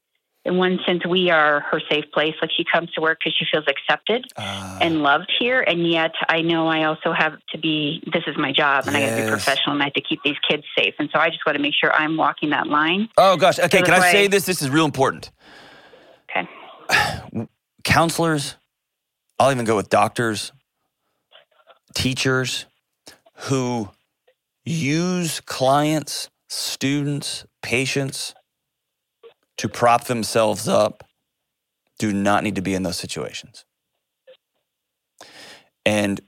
[0.47, 2.35] in one sense we are her safe place.
[2.41, 6.13] Like she comes to work because she feels accepted Uh, and loved here, and yet
[6.29, 8.03] I know I also have to be.
[8.13, 10.23] This is my job, and I got to be professional, and I have to keep
[10.23, 10.95] these kids safe.
[10.99, 13.09] And so I just want to make sure I'm walking that line.
[13.17, 13.59] oh, gosh.
[13.59, 14.45] Okay, So can I say this?
[14.45, 15.31] This is real important.
[16.31, 16.49] Okay.
[17.85, 18.57] Counselors,
[19.39, 20.53] I'll even go with doctors,
[21.95, 22.67] teachers
[23.49, 23.89] who
[24.65, 28.35] use clients, students, patients
[29.57, 31.05] to prop themselves up
[31.99, 33.65] do not need to be in those situations.
[35.87, 36.21] And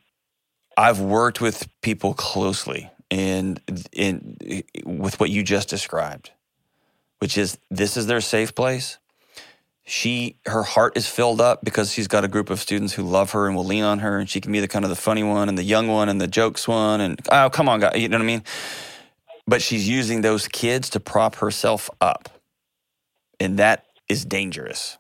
[0.77, 3.59] I've worked with people closely in
[3.93, 4.37] in
[4.85, 6.33] with what you just described,
[7.19, 8.99] which is this is their safe place.
[9.89, 13.31] She her heart is filled up because she's got a group of students who love
[13.31, 15.23] her and will lean on her, and she can be the kind of the funny
[15.23, 18.09] one and the young one and the jokes one and oh come on guys, you
[18.09, 18.43] know what I mean?
[19.47, 22.29] But she's using those kids to prop herself up,
[23.39, 24.99] and that is dangerous.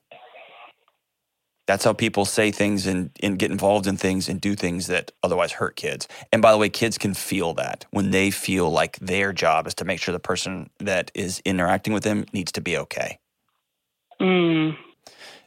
[1.67, 5.11] That's how people say things and, and get involved in things and do things that
[5.25, 6.07] otherwise hurt kids.
[6.33, 9.75] And by the way, kids can feel that when they feel like their job is
[9.75, 13.19] to make sure the person that is interacting with them needs to be okay.
[14.21, 14.77] Mm.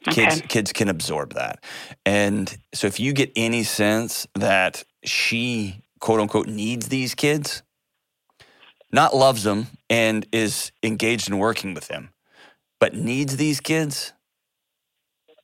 [0.10, 0.48] Kids Okay.
[0.48, 1.64] kids can absorb that.
[2.06, 7.64] And so if you get any sense that she quote unquote needs these kids,
[8.92, 12.12] not loves them and is engaged in working with them,
[12.80, 14.14] but needs these kids,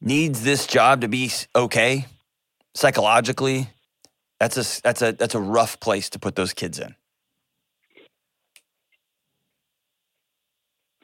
[0.02, 2.06] needs this job to be okay
[2.76, 3.70] psychologically,
[4.40, 6.96] that's a that's a that's a rough place to put those kids in.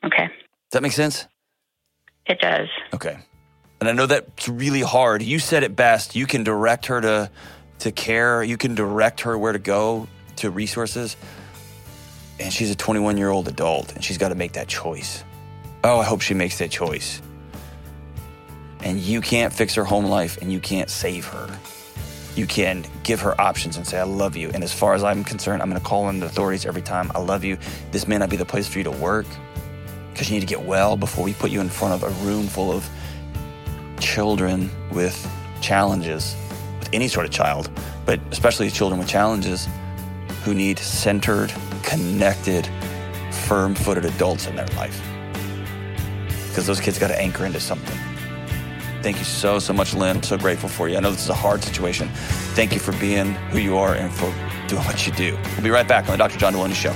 [0.06, 0.26] Okay.
[0.28, 1.28] Does that make sense?
[2.26, 2.70] It does.
[2.94, 3.18] Okay.
[3.80, 5.22] And I know that's really hard.
[5.24, 6.16] You said it best.
[6.16, 7.32] You can direct her to
[7.80, 8.44] to care.
[8.44, 10.08] You can direct her where to go
[10.38, 11.18] to resources.
[12.40, 15.24] And she's a 21 year old adult and she's got to make that choice.
[15.84, 17.22] Oh, I hope she makes that choice.
[18.82, 21.50] And you can't fix her home life and you can't save her.
[22.36, 24.50] you can give her options and say, I love you.
[24.54, 27.12] And as far as I'm concerned, I'm going to call in the authorities every time.
[27.14, 27.58] I love you.
[27.92, 29.26] This may not be the place for you to work
[30.22, 32.46] because you need to get well before we put you in front of a room
[32.46, 32.88] full of
[34.00, 35.28] children with
[35.62, 36.36] challenges,
[36.78, 37.72] with any sort of child,
[38.06, 39.68] but especially children with challenges
[40.44, 42.70] who need centered, connected,
[43.32, 45.02] firm footed adults in their life.
[46.50, 47.98] Because those kids got to anchor into something.
[49.02, 50.18] Thank you so, so much, Lynn.
[50.18, 50.98] I'm so grateful for you.
[50.98, 52.10] I know this is a hard situation.
[52.54, 54.32] Thank you for being who you are and for
[54.68, 55.36] doing what you do.
[55.54, 56.38] We'll be right back on the Dr.
[56.38, 56.96] John Delony Show.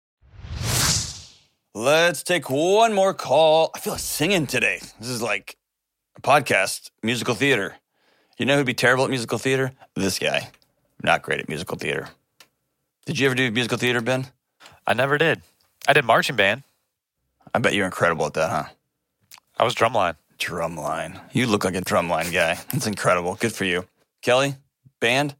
[1.73, 3.71] Let's take one more call.
[3.73, 4.79] I feel like singing today.
[4.99, 5.55] This is like
[6.17, 7.75] a podcast, musical theater.
[8.37, 9.71] You know who'd be terrible at musical theater?
[9.95, 10.49] This guy.
[11.01, 12.09] Not great at musical theater.
[13.05, 14.27] Did you ever do musical theater, Ben?
[14.85, 15.41] I never did.
[15.87, 16.63] I did marching band.
[17.53, 18.63] I bet you're incredible at that, huh?
[19.57, 20.15] I was drumline.
[20.39, 21.21] Drumline.
[21.31, 22.55] You look like a drumline guy.
[22.73, 23.35] That's incredible.
[23.35, 23.85] Good for you.
[24.21, 24.55] Kelly,
[24.99, 25.35] band?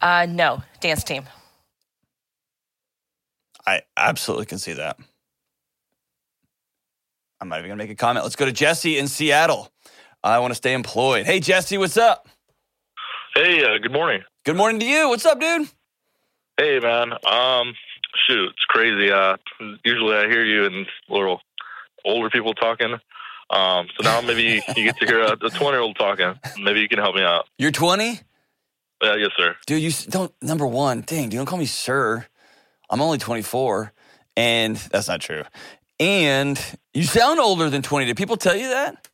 [0.00, 1.24] Uh, no, dance team.
[3.66, 4.98] I absolutely can see that.
[7.40, 8.24] I'm not even going to make a comment.
[8.24, 9.70] Let's go to Jesse in Seattle.
[10.24, 11.26] I want to stay employed.
[11.26, 12.28] Hey, Jesse, what's up?
[13.34, 14.22] Hey, uh, good morning.
[14.44, 15.08] Good morning to you.
[15.08, 15.68] What's up, dude?
[16.56, 17.12] Hey, man.
[17.24, 17.74] Um,
[18.26, 19.12] shoot, it's crazy.
[19.12, 19.36] Uh,
[19.84, 21.40] usually I hear you and little
[22.04, 22.94] older people talking.
[23.50, 26.34] Um, so now maybe you get to hear a 20 year old talking.
[26.58, 27.46] Maybe you can help me out.
[27.56, 28.20] You're 20?
[29.02, 29.54] Yeah, yes, sir.
[29.66, 32.26] Dude, you don't, number one, dang, you don't call me sir.
[32.90, 33.92] I'm only 24,
[34.36, 35.44] and that's not true.
[36.00, 36.60] And
[36.94, 38.06] you sound older than 20.
[38.06, 39.08] Did people tell you that?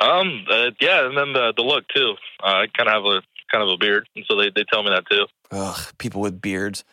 [0.00, 2.14] Um, uh, yeah, and then the the look too.
[2.42, 4.82] Uh, I kind of have a kind of a beard, and so they they tell
[4.82, 5.26] me that too.
[5.52, 6.84] Ugh, people with beards.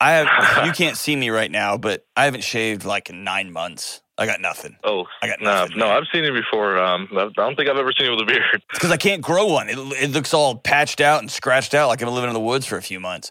[0.00, 3.50] I have, you can't see me right now, but I haven't shaved like in nine
[3.50, 4.02] months.
[4.16, 4.76] I got nothing.
[4.84, 5.88] Oh, I got no, nothing, no.
[5.88, 6.76] I've seen you before.
[6.76, 8.62] Um, I I don't think I've ever seen you with a beard.
[8.72, 9.68] Because I can't grow one.
[9.68, 12.40] It, it looks all patched out and scratched out like I've been living in the
[12.40, 13.30] woods for a few months.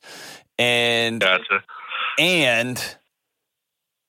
[0.57, 1.63] And Gotcha.
[2.17, 2.97] and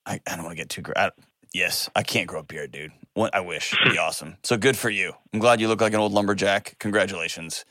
[0.08, 0.82] I, I don't want to get too.
[0.82, 1.10] gr- I,
[1.52, 2.92] yes, I can't grow a beard, dude.
[3.14, 4.38] What I wish it'd be awesome.
[4.42, 5.12] So good for you.
[5.32, 6.76] I'm glad you look like an old lumberjack.
[6.78, 7.64] Congratulations.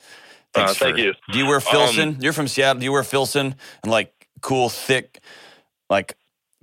[0.55, 1.13] Uh, thank for- you.
[1.31, 2.09] Do you wear Filson?
[2.09, 2.79] Um, You're from Seattle.
[2.79, 5.19] Do you wear Filson and like cool, thick,
[5.89, 6.15] like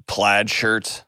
[0.07, 1.03] plaid shirts?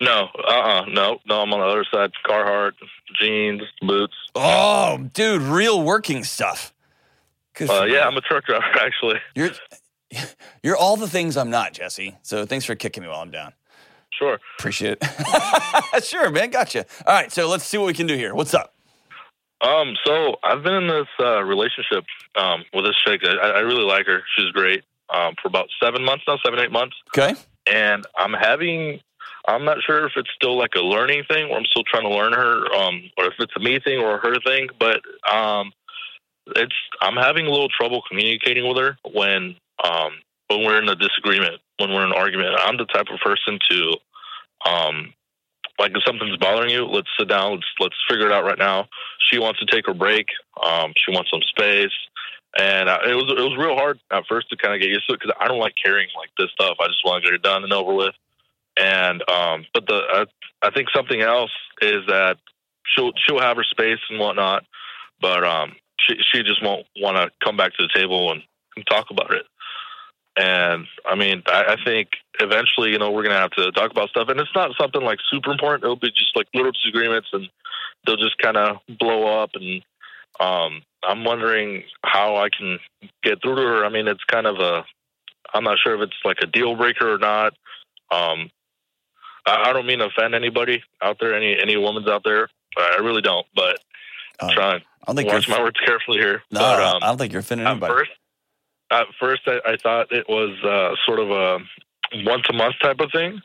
[0.00, 1.40] No, uh, uh no, no.
[1.42, 2.10] I'm on the other side.
[2.26, 2.72] Carhartt
[3.18, 4.14] jeans, boots.
[4.34, 6.74] Oh, dude, real working stuff.
[7.58, 8.06] Uh, yeah.
[8.06, 9.16] I'm a truck driver actually.
[9.34, 9.50] You're
[10.62, 12.16] you're all the things I'm not, Jesse.
[12.22, 13.52] So thanks for kicking me while I'm down.
[14.18, 14.38] Sure.
[14.58, 16.04] Appreciate it.
[16.04, 16.50] sure, man.
[16.50, 16.86] Gotcha.
[17.06, 18.34] All right, so let's see what we can do here.
[18.34, 18.72] What's up?
[19.60, 22.04] Um, so I've been in this uh, relationship
[22.36, 23.22] um, with this chick.
[23.24, 24.22] I, I really like her.
[24.36, 24.84] She's great.
[25.08, 27.34] Um, for about seven months now, seven eight months, Okay.
[27.66, 29.00] and I'm having.
[29.48, 32.08] I'm not sure if it's still like a learning thing, or I'm still trying to
[32.08, 34.66] learn her, um, or if it's a me thing or a her thing.
[34.80, 35.00] But
[35.32, 35.70] um,
[36.56, 40.10] it's I'm having a little trouble communicating with her when um,
[40.48, 42.56] when we're in a disagreement, when we're in an argument.
[42.58, 43.96] I'm the type of person to
[44.68, 45.14] um,
[45.78, 47.52] like if something's bothering you, let's sit down.
[47.52, 48.88] Let's let's figure it out right now.
[49.30, 50.26] She wants to take her break.
[50.62, 51.92] Um, she wants some space,
[52.58, 55.06] and uh, it was it was real hard at first to kind of get used
[55.08, 56.76] to it because I don't like carrying like this stuff.
[56.80, 58.14] I just want to get it done and over with.
[58.76, 60.24] And um, but the uh,
[60.62, 62.38] I think something else is that
[62.86, 64.64] she'll she'll have her space and whatnot,
[65.20, 68.42] but um, she she just won't want to come back to the table and,
[68.76, 69.44] and talk about it.
[70.36, 72.08] And I mean, I, I think
[72.40, 75.18] eventually, you know, we're gonna have to talk about stuff, and it's not something like
[75.30, 75.84] super important.
[75.84, 77.48] It'll be just like little disagreements, and
[78.06, 79.50] they'll just kind of blow up.
[79.54, 79.82] And
[80.38, 82.78] um, I'm wondering how I can
[83.22, 83.84] get through to her.
[83.84, 84.84] I mean, it's kind of a,
[85.54, 87.54] I'm not sure if it's like a deal breaker or not.
[88.12, 88.50] Um,
[89.46, 92.48] I, I don't mean to offend anybody out there, any any women's out there.
[92.76, 93.78] I really don't, but
[94.38, 94.80] Uh, I'm trying.
[94.82, 96.42] I don't think Watch my words carefully here.
[96.50, 97.94] no, but, um, I don't think you're offending anybody.
[97.94, 98.10] first,
[98.90, 101.58] at first, I, I thought it was uh, sort of a
[102.24, 103.40] once a month type of thing.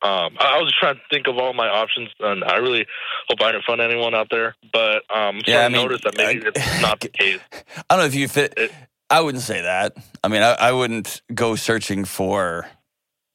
[0.00, 2.86] Um, I I was just trying to think of all my options, and I really
[3.28, 4.54] hope I didn't offend anyone out there.
[4.72, 7.40] But um, I'm Yeah, I to mean, notice that maybe I- it's not the case.
[7.52, 8.54] I don't know if you fit.
[8.56, 8.72] It-
[9.10, 9.94] I wouldn't say that.
[10.22, 12.66] I mean, I, I wouldn't go searching for.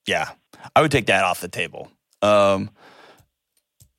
[0.07, 0.29] Yeah,
[0.75, 1.89] I would take that off the table.
[2.21, 2.69] Um,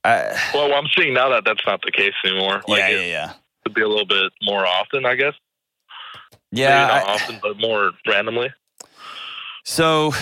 [0.05, 2.63] I, Well, I'm seeing now that that's not the case anymore.
[2.69, 3.33] Like yeah, it yeah, yeah.
[3.65, 5.35] could be a little bit more often, I guess.
[6.55, 6.87] Yeah.
[6.87, 8.53] Not I- often, but more randomly.
[9.65, 10.13] so,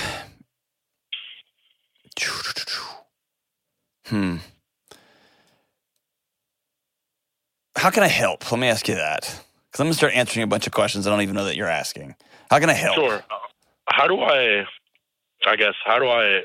[4.06, 4.36] hmm.
[7.76, 8.50] How can I help?
[8.50, 9.22] Let me ask you that.
[9.22, 11.56] Because I'm going to start answering a bunch of questions I don't even know that
[11.56, 12.14] you're asking.
[12.50, 12.94] How can I help?
[12.94, 13.22] Sure.
[13.88, 14.64] How do I?
[15.46, 16.42] I guess how do I?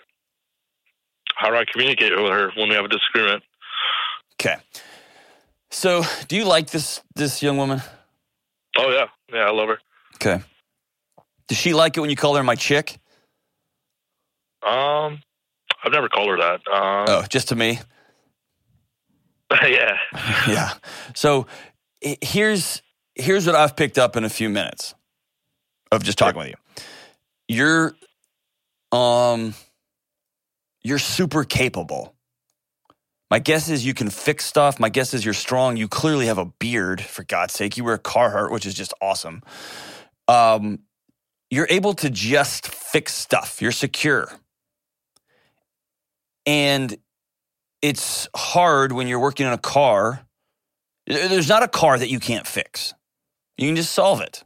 [1.36, 3.44] How do I communicate with her when we have a disagreement?
[4.40, 4.56] Okay.
[5.70, 7.82] So, do you like this this young woman?
[8.78, 9.80] Oh yeah, yeah, I love her.
[10.16, 10.44] Okay.
[11.48, 13.00] Does she like it when you call her my chick?
[14.66, 15.22] Um,
[15.84, 16.68] I've never called her that.
[16.68, 17.80] Um, Oh, just to me.
[19.64, 19.98] yeah.
[20.48, 20.74] yeah.
[21.16, 21.48] So
[22.02, 22.82] here's
[23.16, 24.94] here's what I've picked up in a few minutes
[25.92, 26.56] of just talking with you.
[27.48, 27.96] You're
[28.92, 29.54] um
[30.84, 32.14] you're super capable.
[33.30, 34.80] My guess is you can fix stuff.
[34.80, 35.76] My guess is you're strong.
[35.76, 37.76] You clearly have a beard, for God's sake.
[37.76, 39.44] You wear a Carhartt, which is just awesome.
[40.28, 40.80] Um,
[41.50, 43.62] you're able to just fix stuff.
[43.62, 44.32] You're secure.
[46.46, 46.98] And
[47.82, 50.26] it's hard when you're working in a car.
[51.06, 52.94] There's not a car that you can't fix.
[53.58, 54.44] You can just solve it.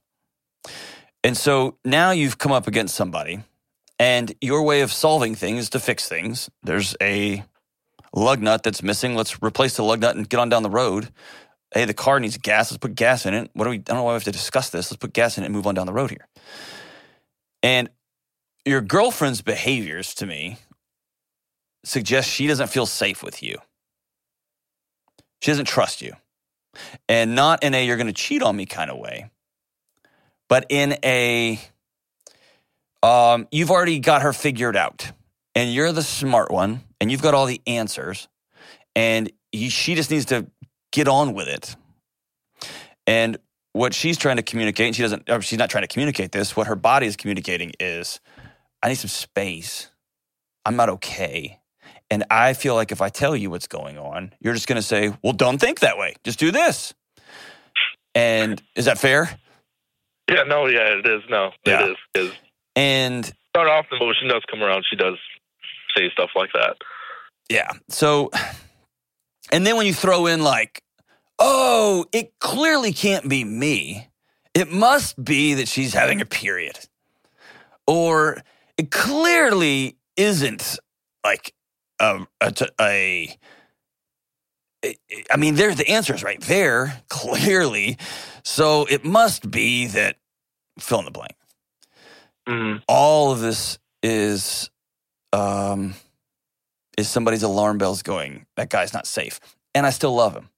[1.24, 3.44] And so now you've come up against somebody,
[4.00, 6.50] and your way of solving things is to fix things.
[6.64, 7.44] There's a
[8.14, 9.16] lug nut that's missing.
[9.16, 11.10] Let's replace the lug nut and get on down the road.
[11.74, 12.72] Hey, the car needs gas.
[12.72, 13.50] Let's put gas in it.
[13.54, 13.78] What do we?
[13.78, 14.92] I don't know why we have to discuss this.
[14.92, 16.28] Let's put gas in it and move on down the road here.
[17.64, 17.90] And
[18.66, 20.58] your girlfriend's behaviors to me
[21.84, 23.58] suggest she doesn't feel safe with you.
[25.42, 26.14] She doesn't trust you.
[27.10, 29.30] And not in a you're going to cheat on me kind of way,
[30.48, 31.60] but in a
[33.04, 35.12] um, you've already got her figured out
[35.56, 38.30] and you're the smart one and you've got all the answers
[38.96, 40.48] and he, she just needs to
[40.94, 41.76] get on with it.
[43.08, 43.38] And
[43.74, 46.56] what she's trying to communicate, and she doesn't, or she's not trying to communicate this,
[46.56, 48.20] what her body is communicating is,
[48.84, 49.90] I need some space.
[50.66, 51.60] I'm not okay.
[52.10, 54.82] And I feel like if I tell you what's going on, you're just going to
[54.82, 56.16] say, well, don't think that way.
[56.24, 56.94] Just do this.
[58.14, 59.40] And is that fair?
[60.30, 61.22] Yeah, no, yeah, it is.
[61.30, 61.86] No, Yeah.
[61.86, 61.98] it is.
[62.14, 62.32] It is.
[62.76, 65.16] And Not often, but when she does come around, she does
[65.96, 66.76] say stuff like that.
[67.52, 67.72] Yeah.
[67.90, 68.32] So,
[69.52, 70.84] and then when you throw in like,
[71.38, 74.08] oh, it clearly can't be me.
[74.54, 76.80] It must be that she's having a period.
[77.88, 78.42] Or
[78.78, 80.80] it clearly isn't
[81.24, 81.54] like
[82.00, 83.38] a, a, a
[85.30, 87.98] I mean, there's the answer is right there, clearly.
[88.44, 90.16] So it must be that
[90.80, 91.36] fill in the blank.
[92.48, 94.70] Mm, all of this is
[95.34, 95.94] um
[97.02, 99.40] is somebody's alarm bells going that guy's not safe.
[99.76, 100.50] And i still love him.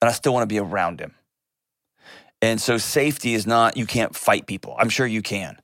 [0.00, 1.14] And i still want to be around him.
[2.42, 4.76] And so safety is not you can't fight people.
[4.78, 5.58] I'm sure you can.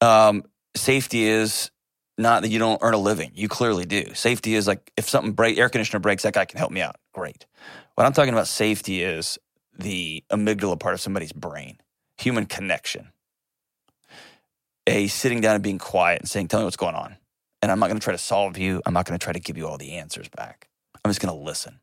[0.00, 1.70] Um safety is
[2.18, 3.32] not that you don't earn a living.
[3.34, 4.14] You clearly do.
[4.14, 6.96] Safety is like if something break air conditioner breaks that guy can help me out.
[7.12, 7.46] Great.
[7.94, 9.38] What i'm talking about safety is
[9.78, 11.78] the amygdala part of somebody's brain
[12.18, 13.12] human connection.
[14.86, 17.16] A sitting down and being quiet and saying, Tell me what's going on.
[17.66, 18.80] And I'm not going to try to solve you.
[18.86, 20.68] I'm not going to try to give you all the answers back.
[21.04, 21.80] I'm just going to listen.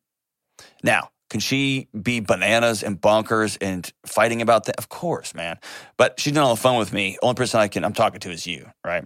[0.82, 4.78] Now, can she be bananas and bonkers and fighting about that?
[4.78, 5.58] Of course, man.
[5.98, 7.18] But she's not on the phone with me.
[7.22, 9.06] Only person I can I'm talking to is you, right?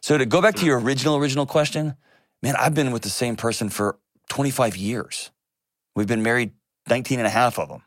[0.00, 1.96] So to go back to your original original question,
[2.40, 5.32] man, I've been with the same person for 25 years.
[5.96, 6.52] We've been married
[6.88, 7.82] 19 and a half of them.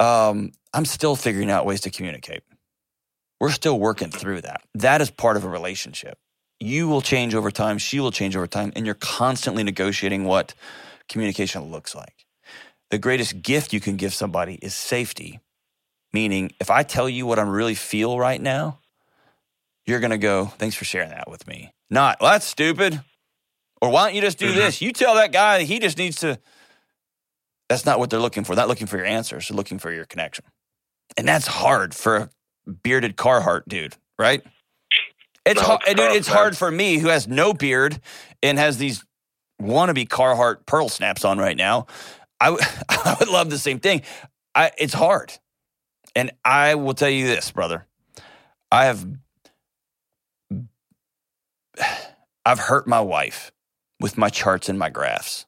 [0.00, 2.44] Um, I'm still figuring out ways to communicate.
[3.40, 4.62] We're still working through that.
[4.74, 6.18] That is part of a relationship.
[6.58, 10.54] You will change over time, she will change over time, and you're constantly negotiating what
[11.08, 12.26] communication looks like.
[12.90, 15.40] The greatest gift you can give somebody is safety,
[16.12, 18.78] meaning if I tell you what I really feel right now,
[19.86, 21.72] you're going to go, thanks for sharing that with me.
[21.90, 23.00] Not, well, that's stupid.
[23.80, 24.56] Or why don't you just do mm-hmm.
[24.56, 24.80] this?
[24.80, 26.40] You tell that guy he just needs to.
[27.68, 28.54] That's not what they're looking for.
[28.54, 29.48] They're not looking for your answers.
[29.48, 30.44] They're looking for your connection.
[31.16, 32.30] And that's hard for a
[32.70, 34.42] bearded Carhartt dude, right?
[35.46, 38.00] It's No, hard, it's tough, It's hard for me who has no beard
[38.42, 39.04] and has these
[39.62, 41.86] wannabe Carhartt pearl snaps on right now.
[42.40, 44.02] I w- I would love the same thing.
[44.54, 45.32] I it's hard,
[46.16, 47.86] and I will tell you this, brother.
[48.72, 49.06] I have
[52.46, 53.52] I've hurt my wife
[54.00, 55.46] with my charts and my graphs.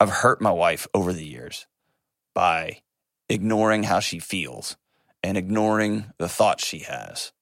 [0.00, 1.66] I've hurt my wife over the years
[2.34, 2.80] by
[3.28, 4.76] ignoring how she feels
[5.22, 7.32] and ignoring the thoughts she has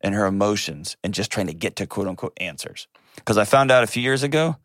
[0.00, 2.86] and her emotions and just trying to get to quote unquote answers.
[3.16, 4.56] Because I found out a few years ago,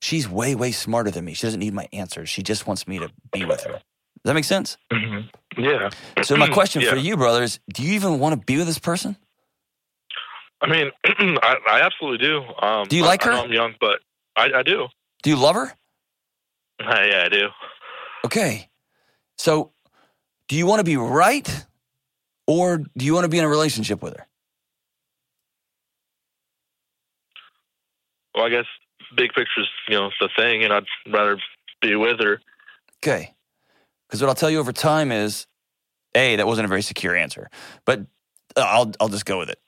[0.00, 1.34] she's way, way smarter than me.
[1.34, 2.28] She doesn't need my answers.
[2.28, 3.72] She just wants me to be with her.
[3.72, 3.82] Does
[4.24, 4.76] that make sense?
[4.92, 5.20] hmm
[5.56, 5.90] Yeah.
[6.22, 8.78] So my question for you, brother, is do you even want to be with this
[8.78, 9.16] person?
[10.60, 12.42] I mean, I, I absolutely do.
[12.60, 13.32] Um, Do you like I her?
[13.32, 14.00] know I'm young, but
[14.36, 14.88] I, I do.
[15.22, 15.72] Do you love her?
[16.80, 17.48] yeah, I do.
[18.24, 18.68] Okay.
[19.36, 19.72] So
[20.48, 21.66] do you want to be right
[22.46, 24.27] or do you want to be in a relationship with her?
[28.38, 28.66] Well, I guess
[29.16, 31.38] big picture's you know the thing, and I'd rather
[31.82, 32.40] be with her.
[33.02, 33.34] Okay.
[34.06, 35.48] Because what I'll tell you over time is,
[36.14, 37.50] A, that wasn't a very secure answer,
[37.84, 37.98] but
[38.56, 39.58] uh, I'll, I'll just go with it.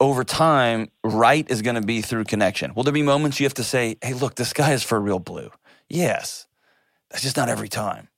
[0.00, 2.72] Over time, right is going to be through connection.
[2.74, 5.18] Will there be moments you have to say, hey, look, this guy is for real
[5.18, 5.50] blue?
[5.90, 6.46] Yes.
[7.10, 8.08] That's just not every time.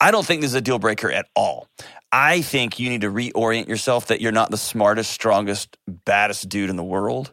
[0.00, 1.68] I don't think this is a deal breaker at all.
[2.10, 6.70] I think you need to reorient yourself that you're not the smartest, strongest, baddest dude
[6.70, 7.32] in the world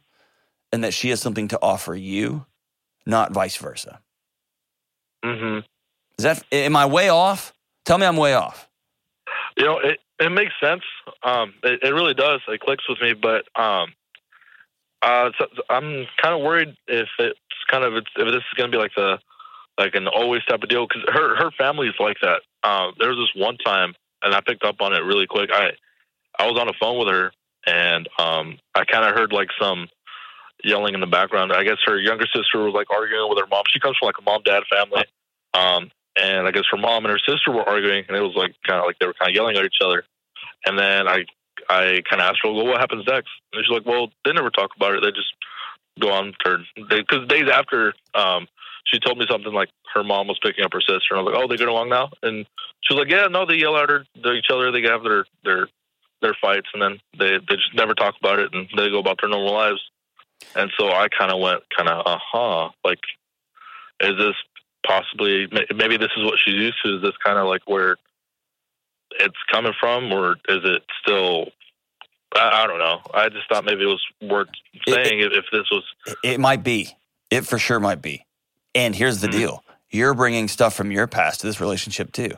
[0.71, 2.45] and that she has something to offer you,
[3.05, 4.01] not vice versa.
[5.23, 5.59] hmm
[6.17, 7.53] Is that am I way off?
[7.85, 8.69] Tell me I'm way off.
[9.57, 10.83] You know, it it makes sense.
[11.23, 12.41] Um, it, it really does.
[12.47, 13.93] It clicks with me, but um,
[15.01, 17.39] uh, so, I'm kind of worried if it's
[17.71, 19.19] kind of it's, if this is going to be like the
[19.77, 22.41] like an always type of deal because her her family's like that.
[22.63, 25.49] Um, there was this one time, and I picked up on it really quick.
[25.53, 25.71] I
[26.37, 27.31] I was on the phone with her,
[27.65, 29.87] and um, I kind of heard like some
[30.63, 31.51] yelling in the background.
[31.53, 33.63] I guess her younger sister was like arguing with her mom.
[33.69, 35.05] She comes from like a mom dad family.
[35.53, 38.53] Um, and I guess her mom and her sister were arguing, and it was like
[38.67, 40.03] kind of like they were kind of yelling at each other.
[40.65, 41.25] And then I,
[41.69, 44.49] I kind of asked her, "Well, what happens next?" And she's like, "Well, they never
[44.49, 45.03] talk about it.
[45.03, 45.33] They just
[45.99, 46.57] go on to
[46.89, 48.47] because days after, um,
[48.85, 51.33] she told me something like her mom was picking up her sister, and I was
[51.33, 52.45] like, "Oh, they get along now?" And
[52.81, 54.71] she was like, "Yeah, no, they yell at her, each other.
[54.71, 55.67] They have their their
[56.21, 59.19] their fights, and then they they just never talk about it, and they go about
[59.21, 59.81] their normal lives."
[60.55, 62.99] And so I kind of went, kind of, uh huh, like,
[64.01, 64.35] is this
[64.85, 66.95] possibly maybe this is what she's used to?
[66.97, 67.97] Is this kind of like where
[69.19, 71.47] it's coming from, or is it still?
[72.35, 72.99] I, don't know.
[73.13, 74.49] I just thought maybe it was worth
[74.85, 75.83] It- saying if, if this was.
[76.05, 76.95] It- It might be.
[77.31, 78.25] It for sure might be.
[78.75, 79.31] And here's the Mhm.
[79.31, 79.63] deal.
[79.89, 82.31] You're bringing stuff from your past to this relationship too.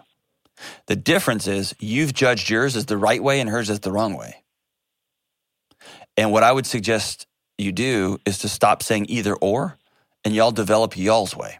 [0.88, 4.16] The difference is you've judged yours as the right way and hers as the wrong
[4.16, 4.44] way.
[6.18, 7.28] And what I would suggest
[7.58, 9.78] you do is to stop saying either or
[10.24, 11.60] and y'all develop y'all's way.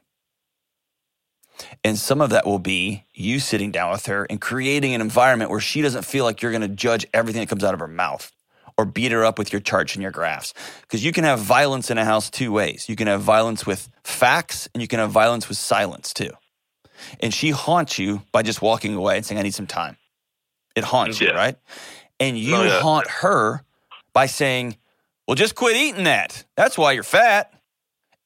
[1.84, 5.52] And some of that will be you sitting down with her and creating an environment
[5.52, 7.88] where she doesn't feel like you're going to judge everything that comes out of her
[7.88, 8.32] mouth
[8.78, 10.54] or beat her up with your charts and your graphs.
[10.82, 12.88] Because you can have violence in a house two ways.
[12.90, 16.32] You can have violence with facts and you can have violence with silence too.
[17.20, 19.98] And she haunts you by just walking away and saying, I need some time.
[20.76, 21.58] It haunts you, right?
[22.20, 22.82] And oh, you Oh, yeah.
[22.82, 23.64] haunt her
[24.14, 24.78] by saying,
[25.32, 26.44] Well, just quit eating that.
[26.58, 27.54] That's why you're fat.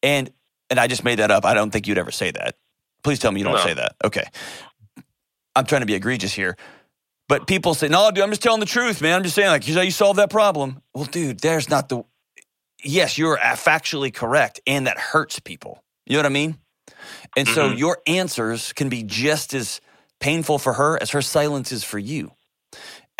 [0.01, 0.31] And
[0.71, 1.45] and I just made that up.
[1.45, 2.55] I don't think you'd ever say that.
[3.03, 3.63] Please tell me you don't No.
[3.63, 3.95] say that.
[4.03, 4.23] Okay.
[5.55, 6.57] I'm trying to be egregious here.
[7.29, 9.17] But people say, no, dude, I'm just telling the truth, man.
[9.17, 10.81] I'm just saying, like, here's how you solve that problem.
[10.95, 12.01] Well, dude, there's not the.
[12.83, 15.83] Yes, you're factually correct, and that hurts people.
[16.07, 16.57] You know what I mean?
[17.37, 17.77] And so Mhm.
[17.77, 19.79] your answers can be just as
[20.19, 22.31] painful for her as her silence is for you.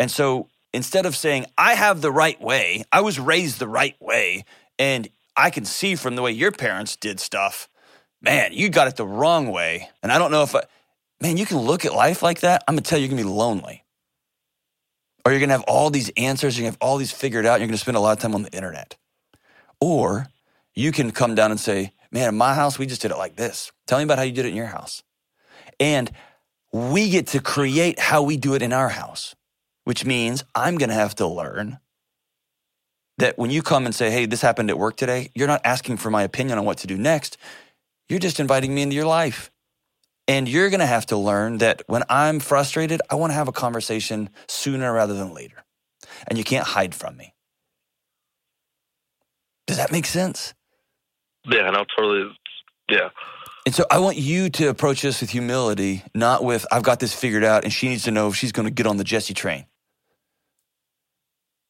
[0.00, 3.96] And so instead of saying, I have the right way, I was raised the right
[3.98, 4.44] way,
[4.78, 7.68] and I can see from the way your parents did stuff,
[8.20, 9.88] man, you got it the wrong way.
[10.02, 10.64] And I don't know if I,
[11.20, 12.62] man, you can look at life like that.
[12.68, 13.84] I'm gonna tell you, you're gonna be lonely.
[15.24, 17.62] Or you're gonna have all these answers, you're gonna have all these figured out, and
[17.62, 18.96] you're gonna spend a lot of time on the internet.
[19.80, 20.26] Or
[20.74, 23.36] you can come down and say, man, in my house, we just did it like
[23.36, 23.72] this.
[23.86, 25.02] Tell me about how you did it in your house.
[25.80, 26.10] And
[26.72, 29.34] we get to create how we do it in our house,
[29.86, 31.78] which means I'm gonna have to learn
[33.18, 35.96] that when you come and say, hey, this happened at work today, you're not asking
[35.98, 37.38] for my opinion on what to do next.
[38.08, 39.50] You're just inviting me into your life.
[40.28, 43.48] And you're going to have to learn that when I'm frustrated, I want to have
[43.48, 45.64] a conversation sooner rather than later.
[46.26, 47.34] And you can't hide from me.
[49.66, 50.52] Does that make sense?
[51.44, 52.36] Yeah, no, totally.
[52.90, 53.10] Yeah,
[53.64, 57.14] And so I want you to approach this with humility, not with, I've got this
[57.14, 59.34] figured out and she needs to know if she's going to get on the Jesse
[59.34, 59.66] train.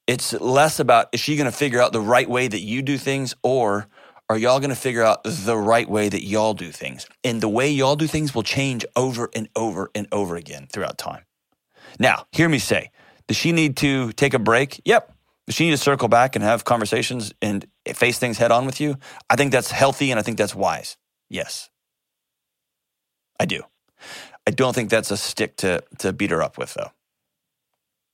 [0.07, 2.97] It's less about, is she going to figure out the right way that you do
[2.97, 3.89] things or
[4.29, 7.07] are y'all going to figure out the right way that y'all do things?
[7.25, 10.99] And the way y'all do things will change over and over and over again throughout
[10.99, 11.25] time.
[11.99, 12.91] Now, hear me say,
[13.29, 14.81] does she need to take a break?
[14.85, 15.13] Yep.
[15.47, 18.81] Does she need to circle back and have conversations and face things head on with
[18.81, 18.97] you?
[19.31, 20.97] I think that's healthy and I think that's wise.
[21.31, 21.71] Yes.
[23.39, 23.63] I do.
[24.47, 26.91] I don't think that's a stick to to beat her up with though.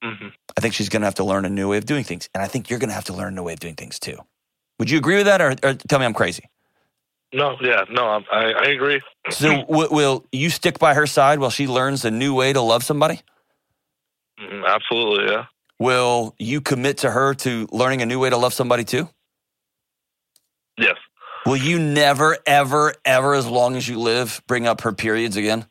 [0.03, 2.29] hmm I think she's going to have to learn a new way of doing things,
[2.35, 3.99] and I think you're going to have to learn a new way of doing things
[3.99, 4.19] too.
[4.79, 6.45] Would you agree with that, or, or tell me I'm crazy?
[7.33, 9.01] No, yeah, no, I, I agree.
[9.31, 12.61] So w- will you stick by her side while she learns a new way to
[12.61, 13.21] love somebody?
[14.41, 15.45] Mm, Absolutely, yeah.
[15.79, 19.09] Will you commit to her to learning a new way to love somebody too?
[20.79, 20.97] Yes.
[21.47, 25.67] Will you never, ever, ever, as long as you live, bring up her periods again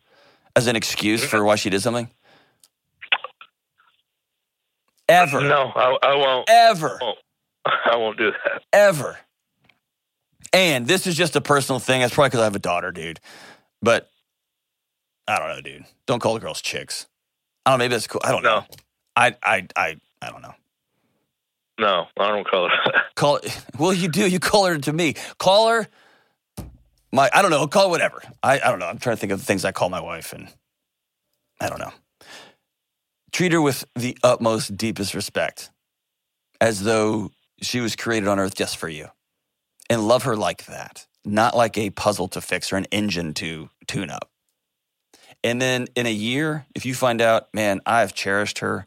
[0.56, 2.10] as an excuse for why she did something?
[5.12, 6.50] Ever, No, I, I won't.
[6.50, 7.00] ever,
[7.66, 8.62] I won't do that.
[8.74, 9.18] ever.
[10.54, 12.02] And this is just a personal thing.
[12.02, 13.20] It's probably because I have a daughter, dude.
[13.82, 14.10] But
[15.28, 15.86] I don't know, dude.
[16.08, 17.08] Don't call the girls chicks.
[17.66, 17.84] I don't know.
[17.86, 18.22] Maybe that's cool.
[18.24, 18.66] I don't know.
[19.16, 20.54] I, I, I, I don't know.
[21.80, 22.72] no, I don't call it.
[22.86, 23.04] that.
[23.16, 23.40] Call
[23.78, 24.28] well, you do.
[24.28, 25.16] You call her to me.
[25.38, 25.88] Call her
[27.12, 28.22] my I don't know, call it whatever.
[28.42, 28.88] I, I don't know.
[28.88, 30.48] I'm trying to think of the things I call my wife and
[31.60, 31.92] I don't know.
[33.32, 35.70] Treat her with the utmost deepest respect.
[36.60, 39.08] As though she was created on earth just for you.
[39.90, 41.08] And love her like that.
[41.26, 44.30] Not like a puzzle to fix or an engine to tune up.
[45.44, 48.86] And then in a year, if you find out, man, I have cherished her,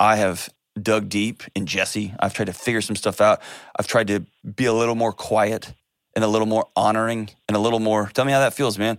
[0.00, 0.48] I have
[0.80, 2.14] dug deep in Jesse.
[2.18, 3.40] I've tried to figure some stuff out.
[3.78, 4.24] I've tried to
[4.56, 5.72] be a little more quiet
[6.16, 8.10] and a little more honoring and a little more.
[8.12, 8.98] Tell me how that feels, man.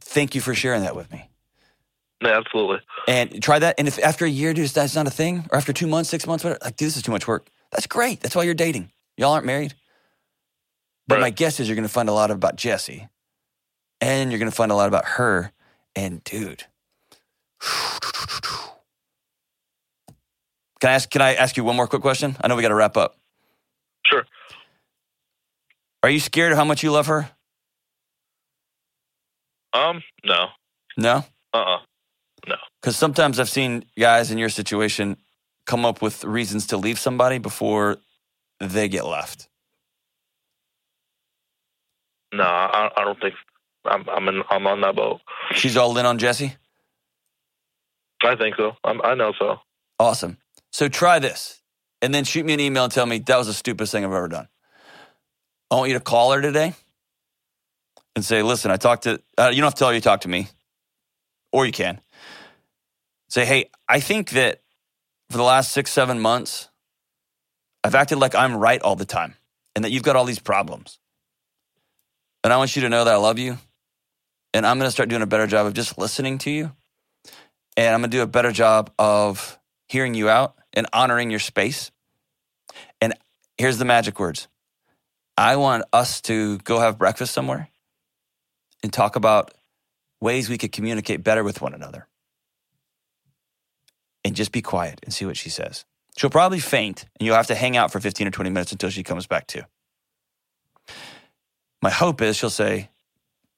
[0.00, 1.28] Thank you for sharing that with me.
[2.22, 2.78] Yeah, absolutely.
[3.06, 3.76] And try that.
[3.78, 6.26] And if after a year, dude, that's not a thing, or after two months, six
[6.26, 7.48] months, whatever, like, dude, this is too much work.
[7.70, 8.20] That's great.
[8.20, 8.90] That's why you're dating.
[9.16, 9.74] Y'all aren't married.
[11.06, 11.20] But Right.
[11.22, 13.08] my guess is you're going to find a lot about Jesse,
[14.00, 15.52] and you're going to find a lot about her.
[15.96, 16.64] And dude,
[20.80, 21.08] can I ask?
[21.10, 22.36] Can I ask you one more quick question?
[22.40, 23.16] I know we got to wrap up.
[24.06, 24.24] Sure.
[26.02, 27.30] Are you scared of how much you love her?
[29.72, 30.46] Um, no.
[30.96, 31.78] No, Uh Uh.
[32.52, 35.16] Uh because sometimes I've seen guys in your situation
[35.66, 37.98] come up with reasons to leave somebody before
[38.60, 39.48] they get left.
[42.32, 43.34] No, I, I don't think
[43.84, 44.08] I'm.
[44.08, 44.28] I'm.
[44.28, 45.20] In, I'm on that boat.
[45.54, 46.54] She's all in on Jesse.
[48.22, 48.72] I think so.
[48.84, 49.60] I'm, I know so.
[49.98, 50.38] Awesome.
[50.72, 51.62] So try this
[52.02, 54.12] and then shoot me an email and tell me that was the stupidest thing I've
[54.12, 54.48] ever done.
[55.70, 56.74] I want you to call her today
[58.16, 60.22] and say, listen, I talked to, uh, you don't have to tell her you talked
[60.22, 60.48] to me,
[61.52, 62.00] or you can.
[63.28, 64.62] Say, hey, I think that
[65.30, 66.68] for the last six, seven months,
[67.84, 69.34] I've acted like I'm right all the time
[69.74, 70.98] and that you've got all these problems.
[72.42, 73.58] And I want you to know that I love you.
[74.54, 76.72] And I'm going to start doing a better job of just listening to you.
[77.76, 79.58] And I'm going to do a better job of
[79.88, 81.90] hearing you out and honoring your space.
[83.00, 83.14] And
[83.58, 84.48] here's the magic words
[85.36, 87.68] I want us to go have breakfast somewhere
[88.82, 89.52] and talk about
[90.20, 92.08] ways we could communicate better with one another.
[94.24, 95.84] And just be quiet and see what she says.
[96.16, 98.90] She'll probably faint, and you'll have to hang out for 15 or 20 minutes until
[98.90, 99.66] she comes back to.
[101.80, 102.90] My hope is she'll say,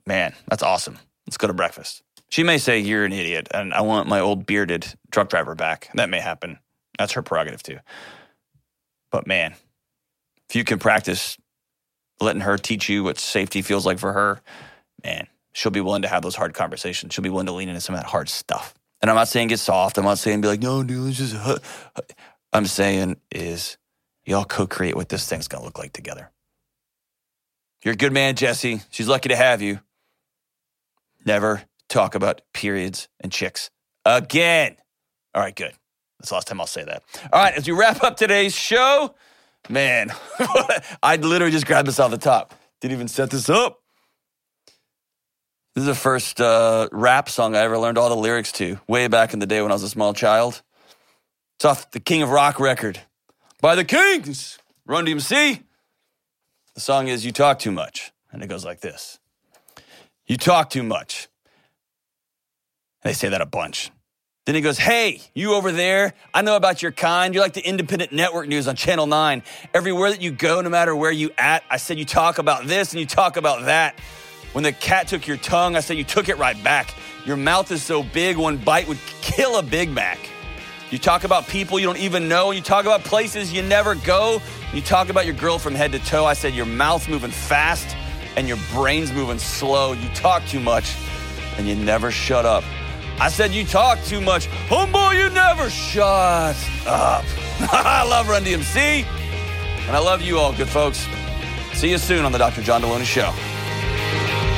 [0.06, 0.98] Man, that's awesome.
[1.26, 2.02] Let's go to breakfast.
[2.28, 5.88] She may say, You're an idiot, and I want my old bearded truck driver back.
[5.94, 6.58] That may happen.
[6.98, 7.78] That's her prerogative, too.
[9.10, 9.54] But man,
[10.48, 11.36] if you can practice
[12.20, 14.42] letting her teach you what safety feels like for her,
[15.02, 17.14] man, she'll be willing to have those hard conversations.
[17.14, 18.74] She'll be willing to lean into some of that hard stuff.
[19.00, 19.98] And I'm not saying get soft.
[19.98, 21.34] I'm not saying be like, no, dude, let's just.
[21.34, 21.58] hu-"
[22.52, 23.78] I'm saying is
[24.24, 26.30] y'all co create what this thing's to look like together.
[27.82, 28.80] You're a good man, Jesse.
[28.90, 29.80] She's lucky to have you.
[31.24, 33.70] Never talk about periods and chicks
[34.04, 34.76] again.
[35.34, 35.72] All right, good.
[36.18, 37.02] That's the last time I'll say that.
[37.32, 39.14] All right, as we wrap up today's show,
[39.68, 40.10] man,
[41.02, 42.54] I literally just grabbed this off the top.
[42.80, 43.79] Didn't even set this up.
[45.74, 49.06] This is the first uh, rap song I ever learned all the lyrics to, way
[49.06, 50.62] back in the day when I was a small child.
[51.56, 53.00] It's off the King of Rock record
[53.60, 55.62] by the Kings, Run DMC.
[56.74, 58.10] The song is You Talk Too Much.
[58.32, 59.20] And it goes like this
[60.26, 61.28] You talk too much.
[63.04, 63.92] And they say that a bunch.
[64.46, 67.32] Then he goes, Hey, you over there, I know about your kind.
[67.32, 69.44] You're like the independent network news on Channel 9.
[69.72, 72.92] Everywhere that you go, no matter where you at, I said you talk about this
[72.92, 73.96] and you talk about that.
[74.52, 76.94] When the cat took your tongue, I said you took it right back.
[77.24, 80.18] Your mouth is so big, one bite would kill a Big Mac.
[80.90, 82.50] You talk about people you don't even know.
[82.50, 84.42] You talk about places you never go.
[84.74, 86.24] You talk about your girl from head to toe.
[86.24, 87.96] I said your mouth's moving fast
[88.36, 89.92] and your brain's moving slow.
[89.92, 90.96] You talk too much
[91.56, 92.64] and you never shut up.
[93.20, 94.48] I said you talk too much.
[94.68, 97.24] Homeboy, you never shut up.
[97.72, 99.04] I love Run DMC
[99.86, 101.06] and I love you all, good folks.
[101.74, 102.62] See you soon on the Dr.
[102.62, 103.32] John Delony Show.
[104.10, 104.49] Bye.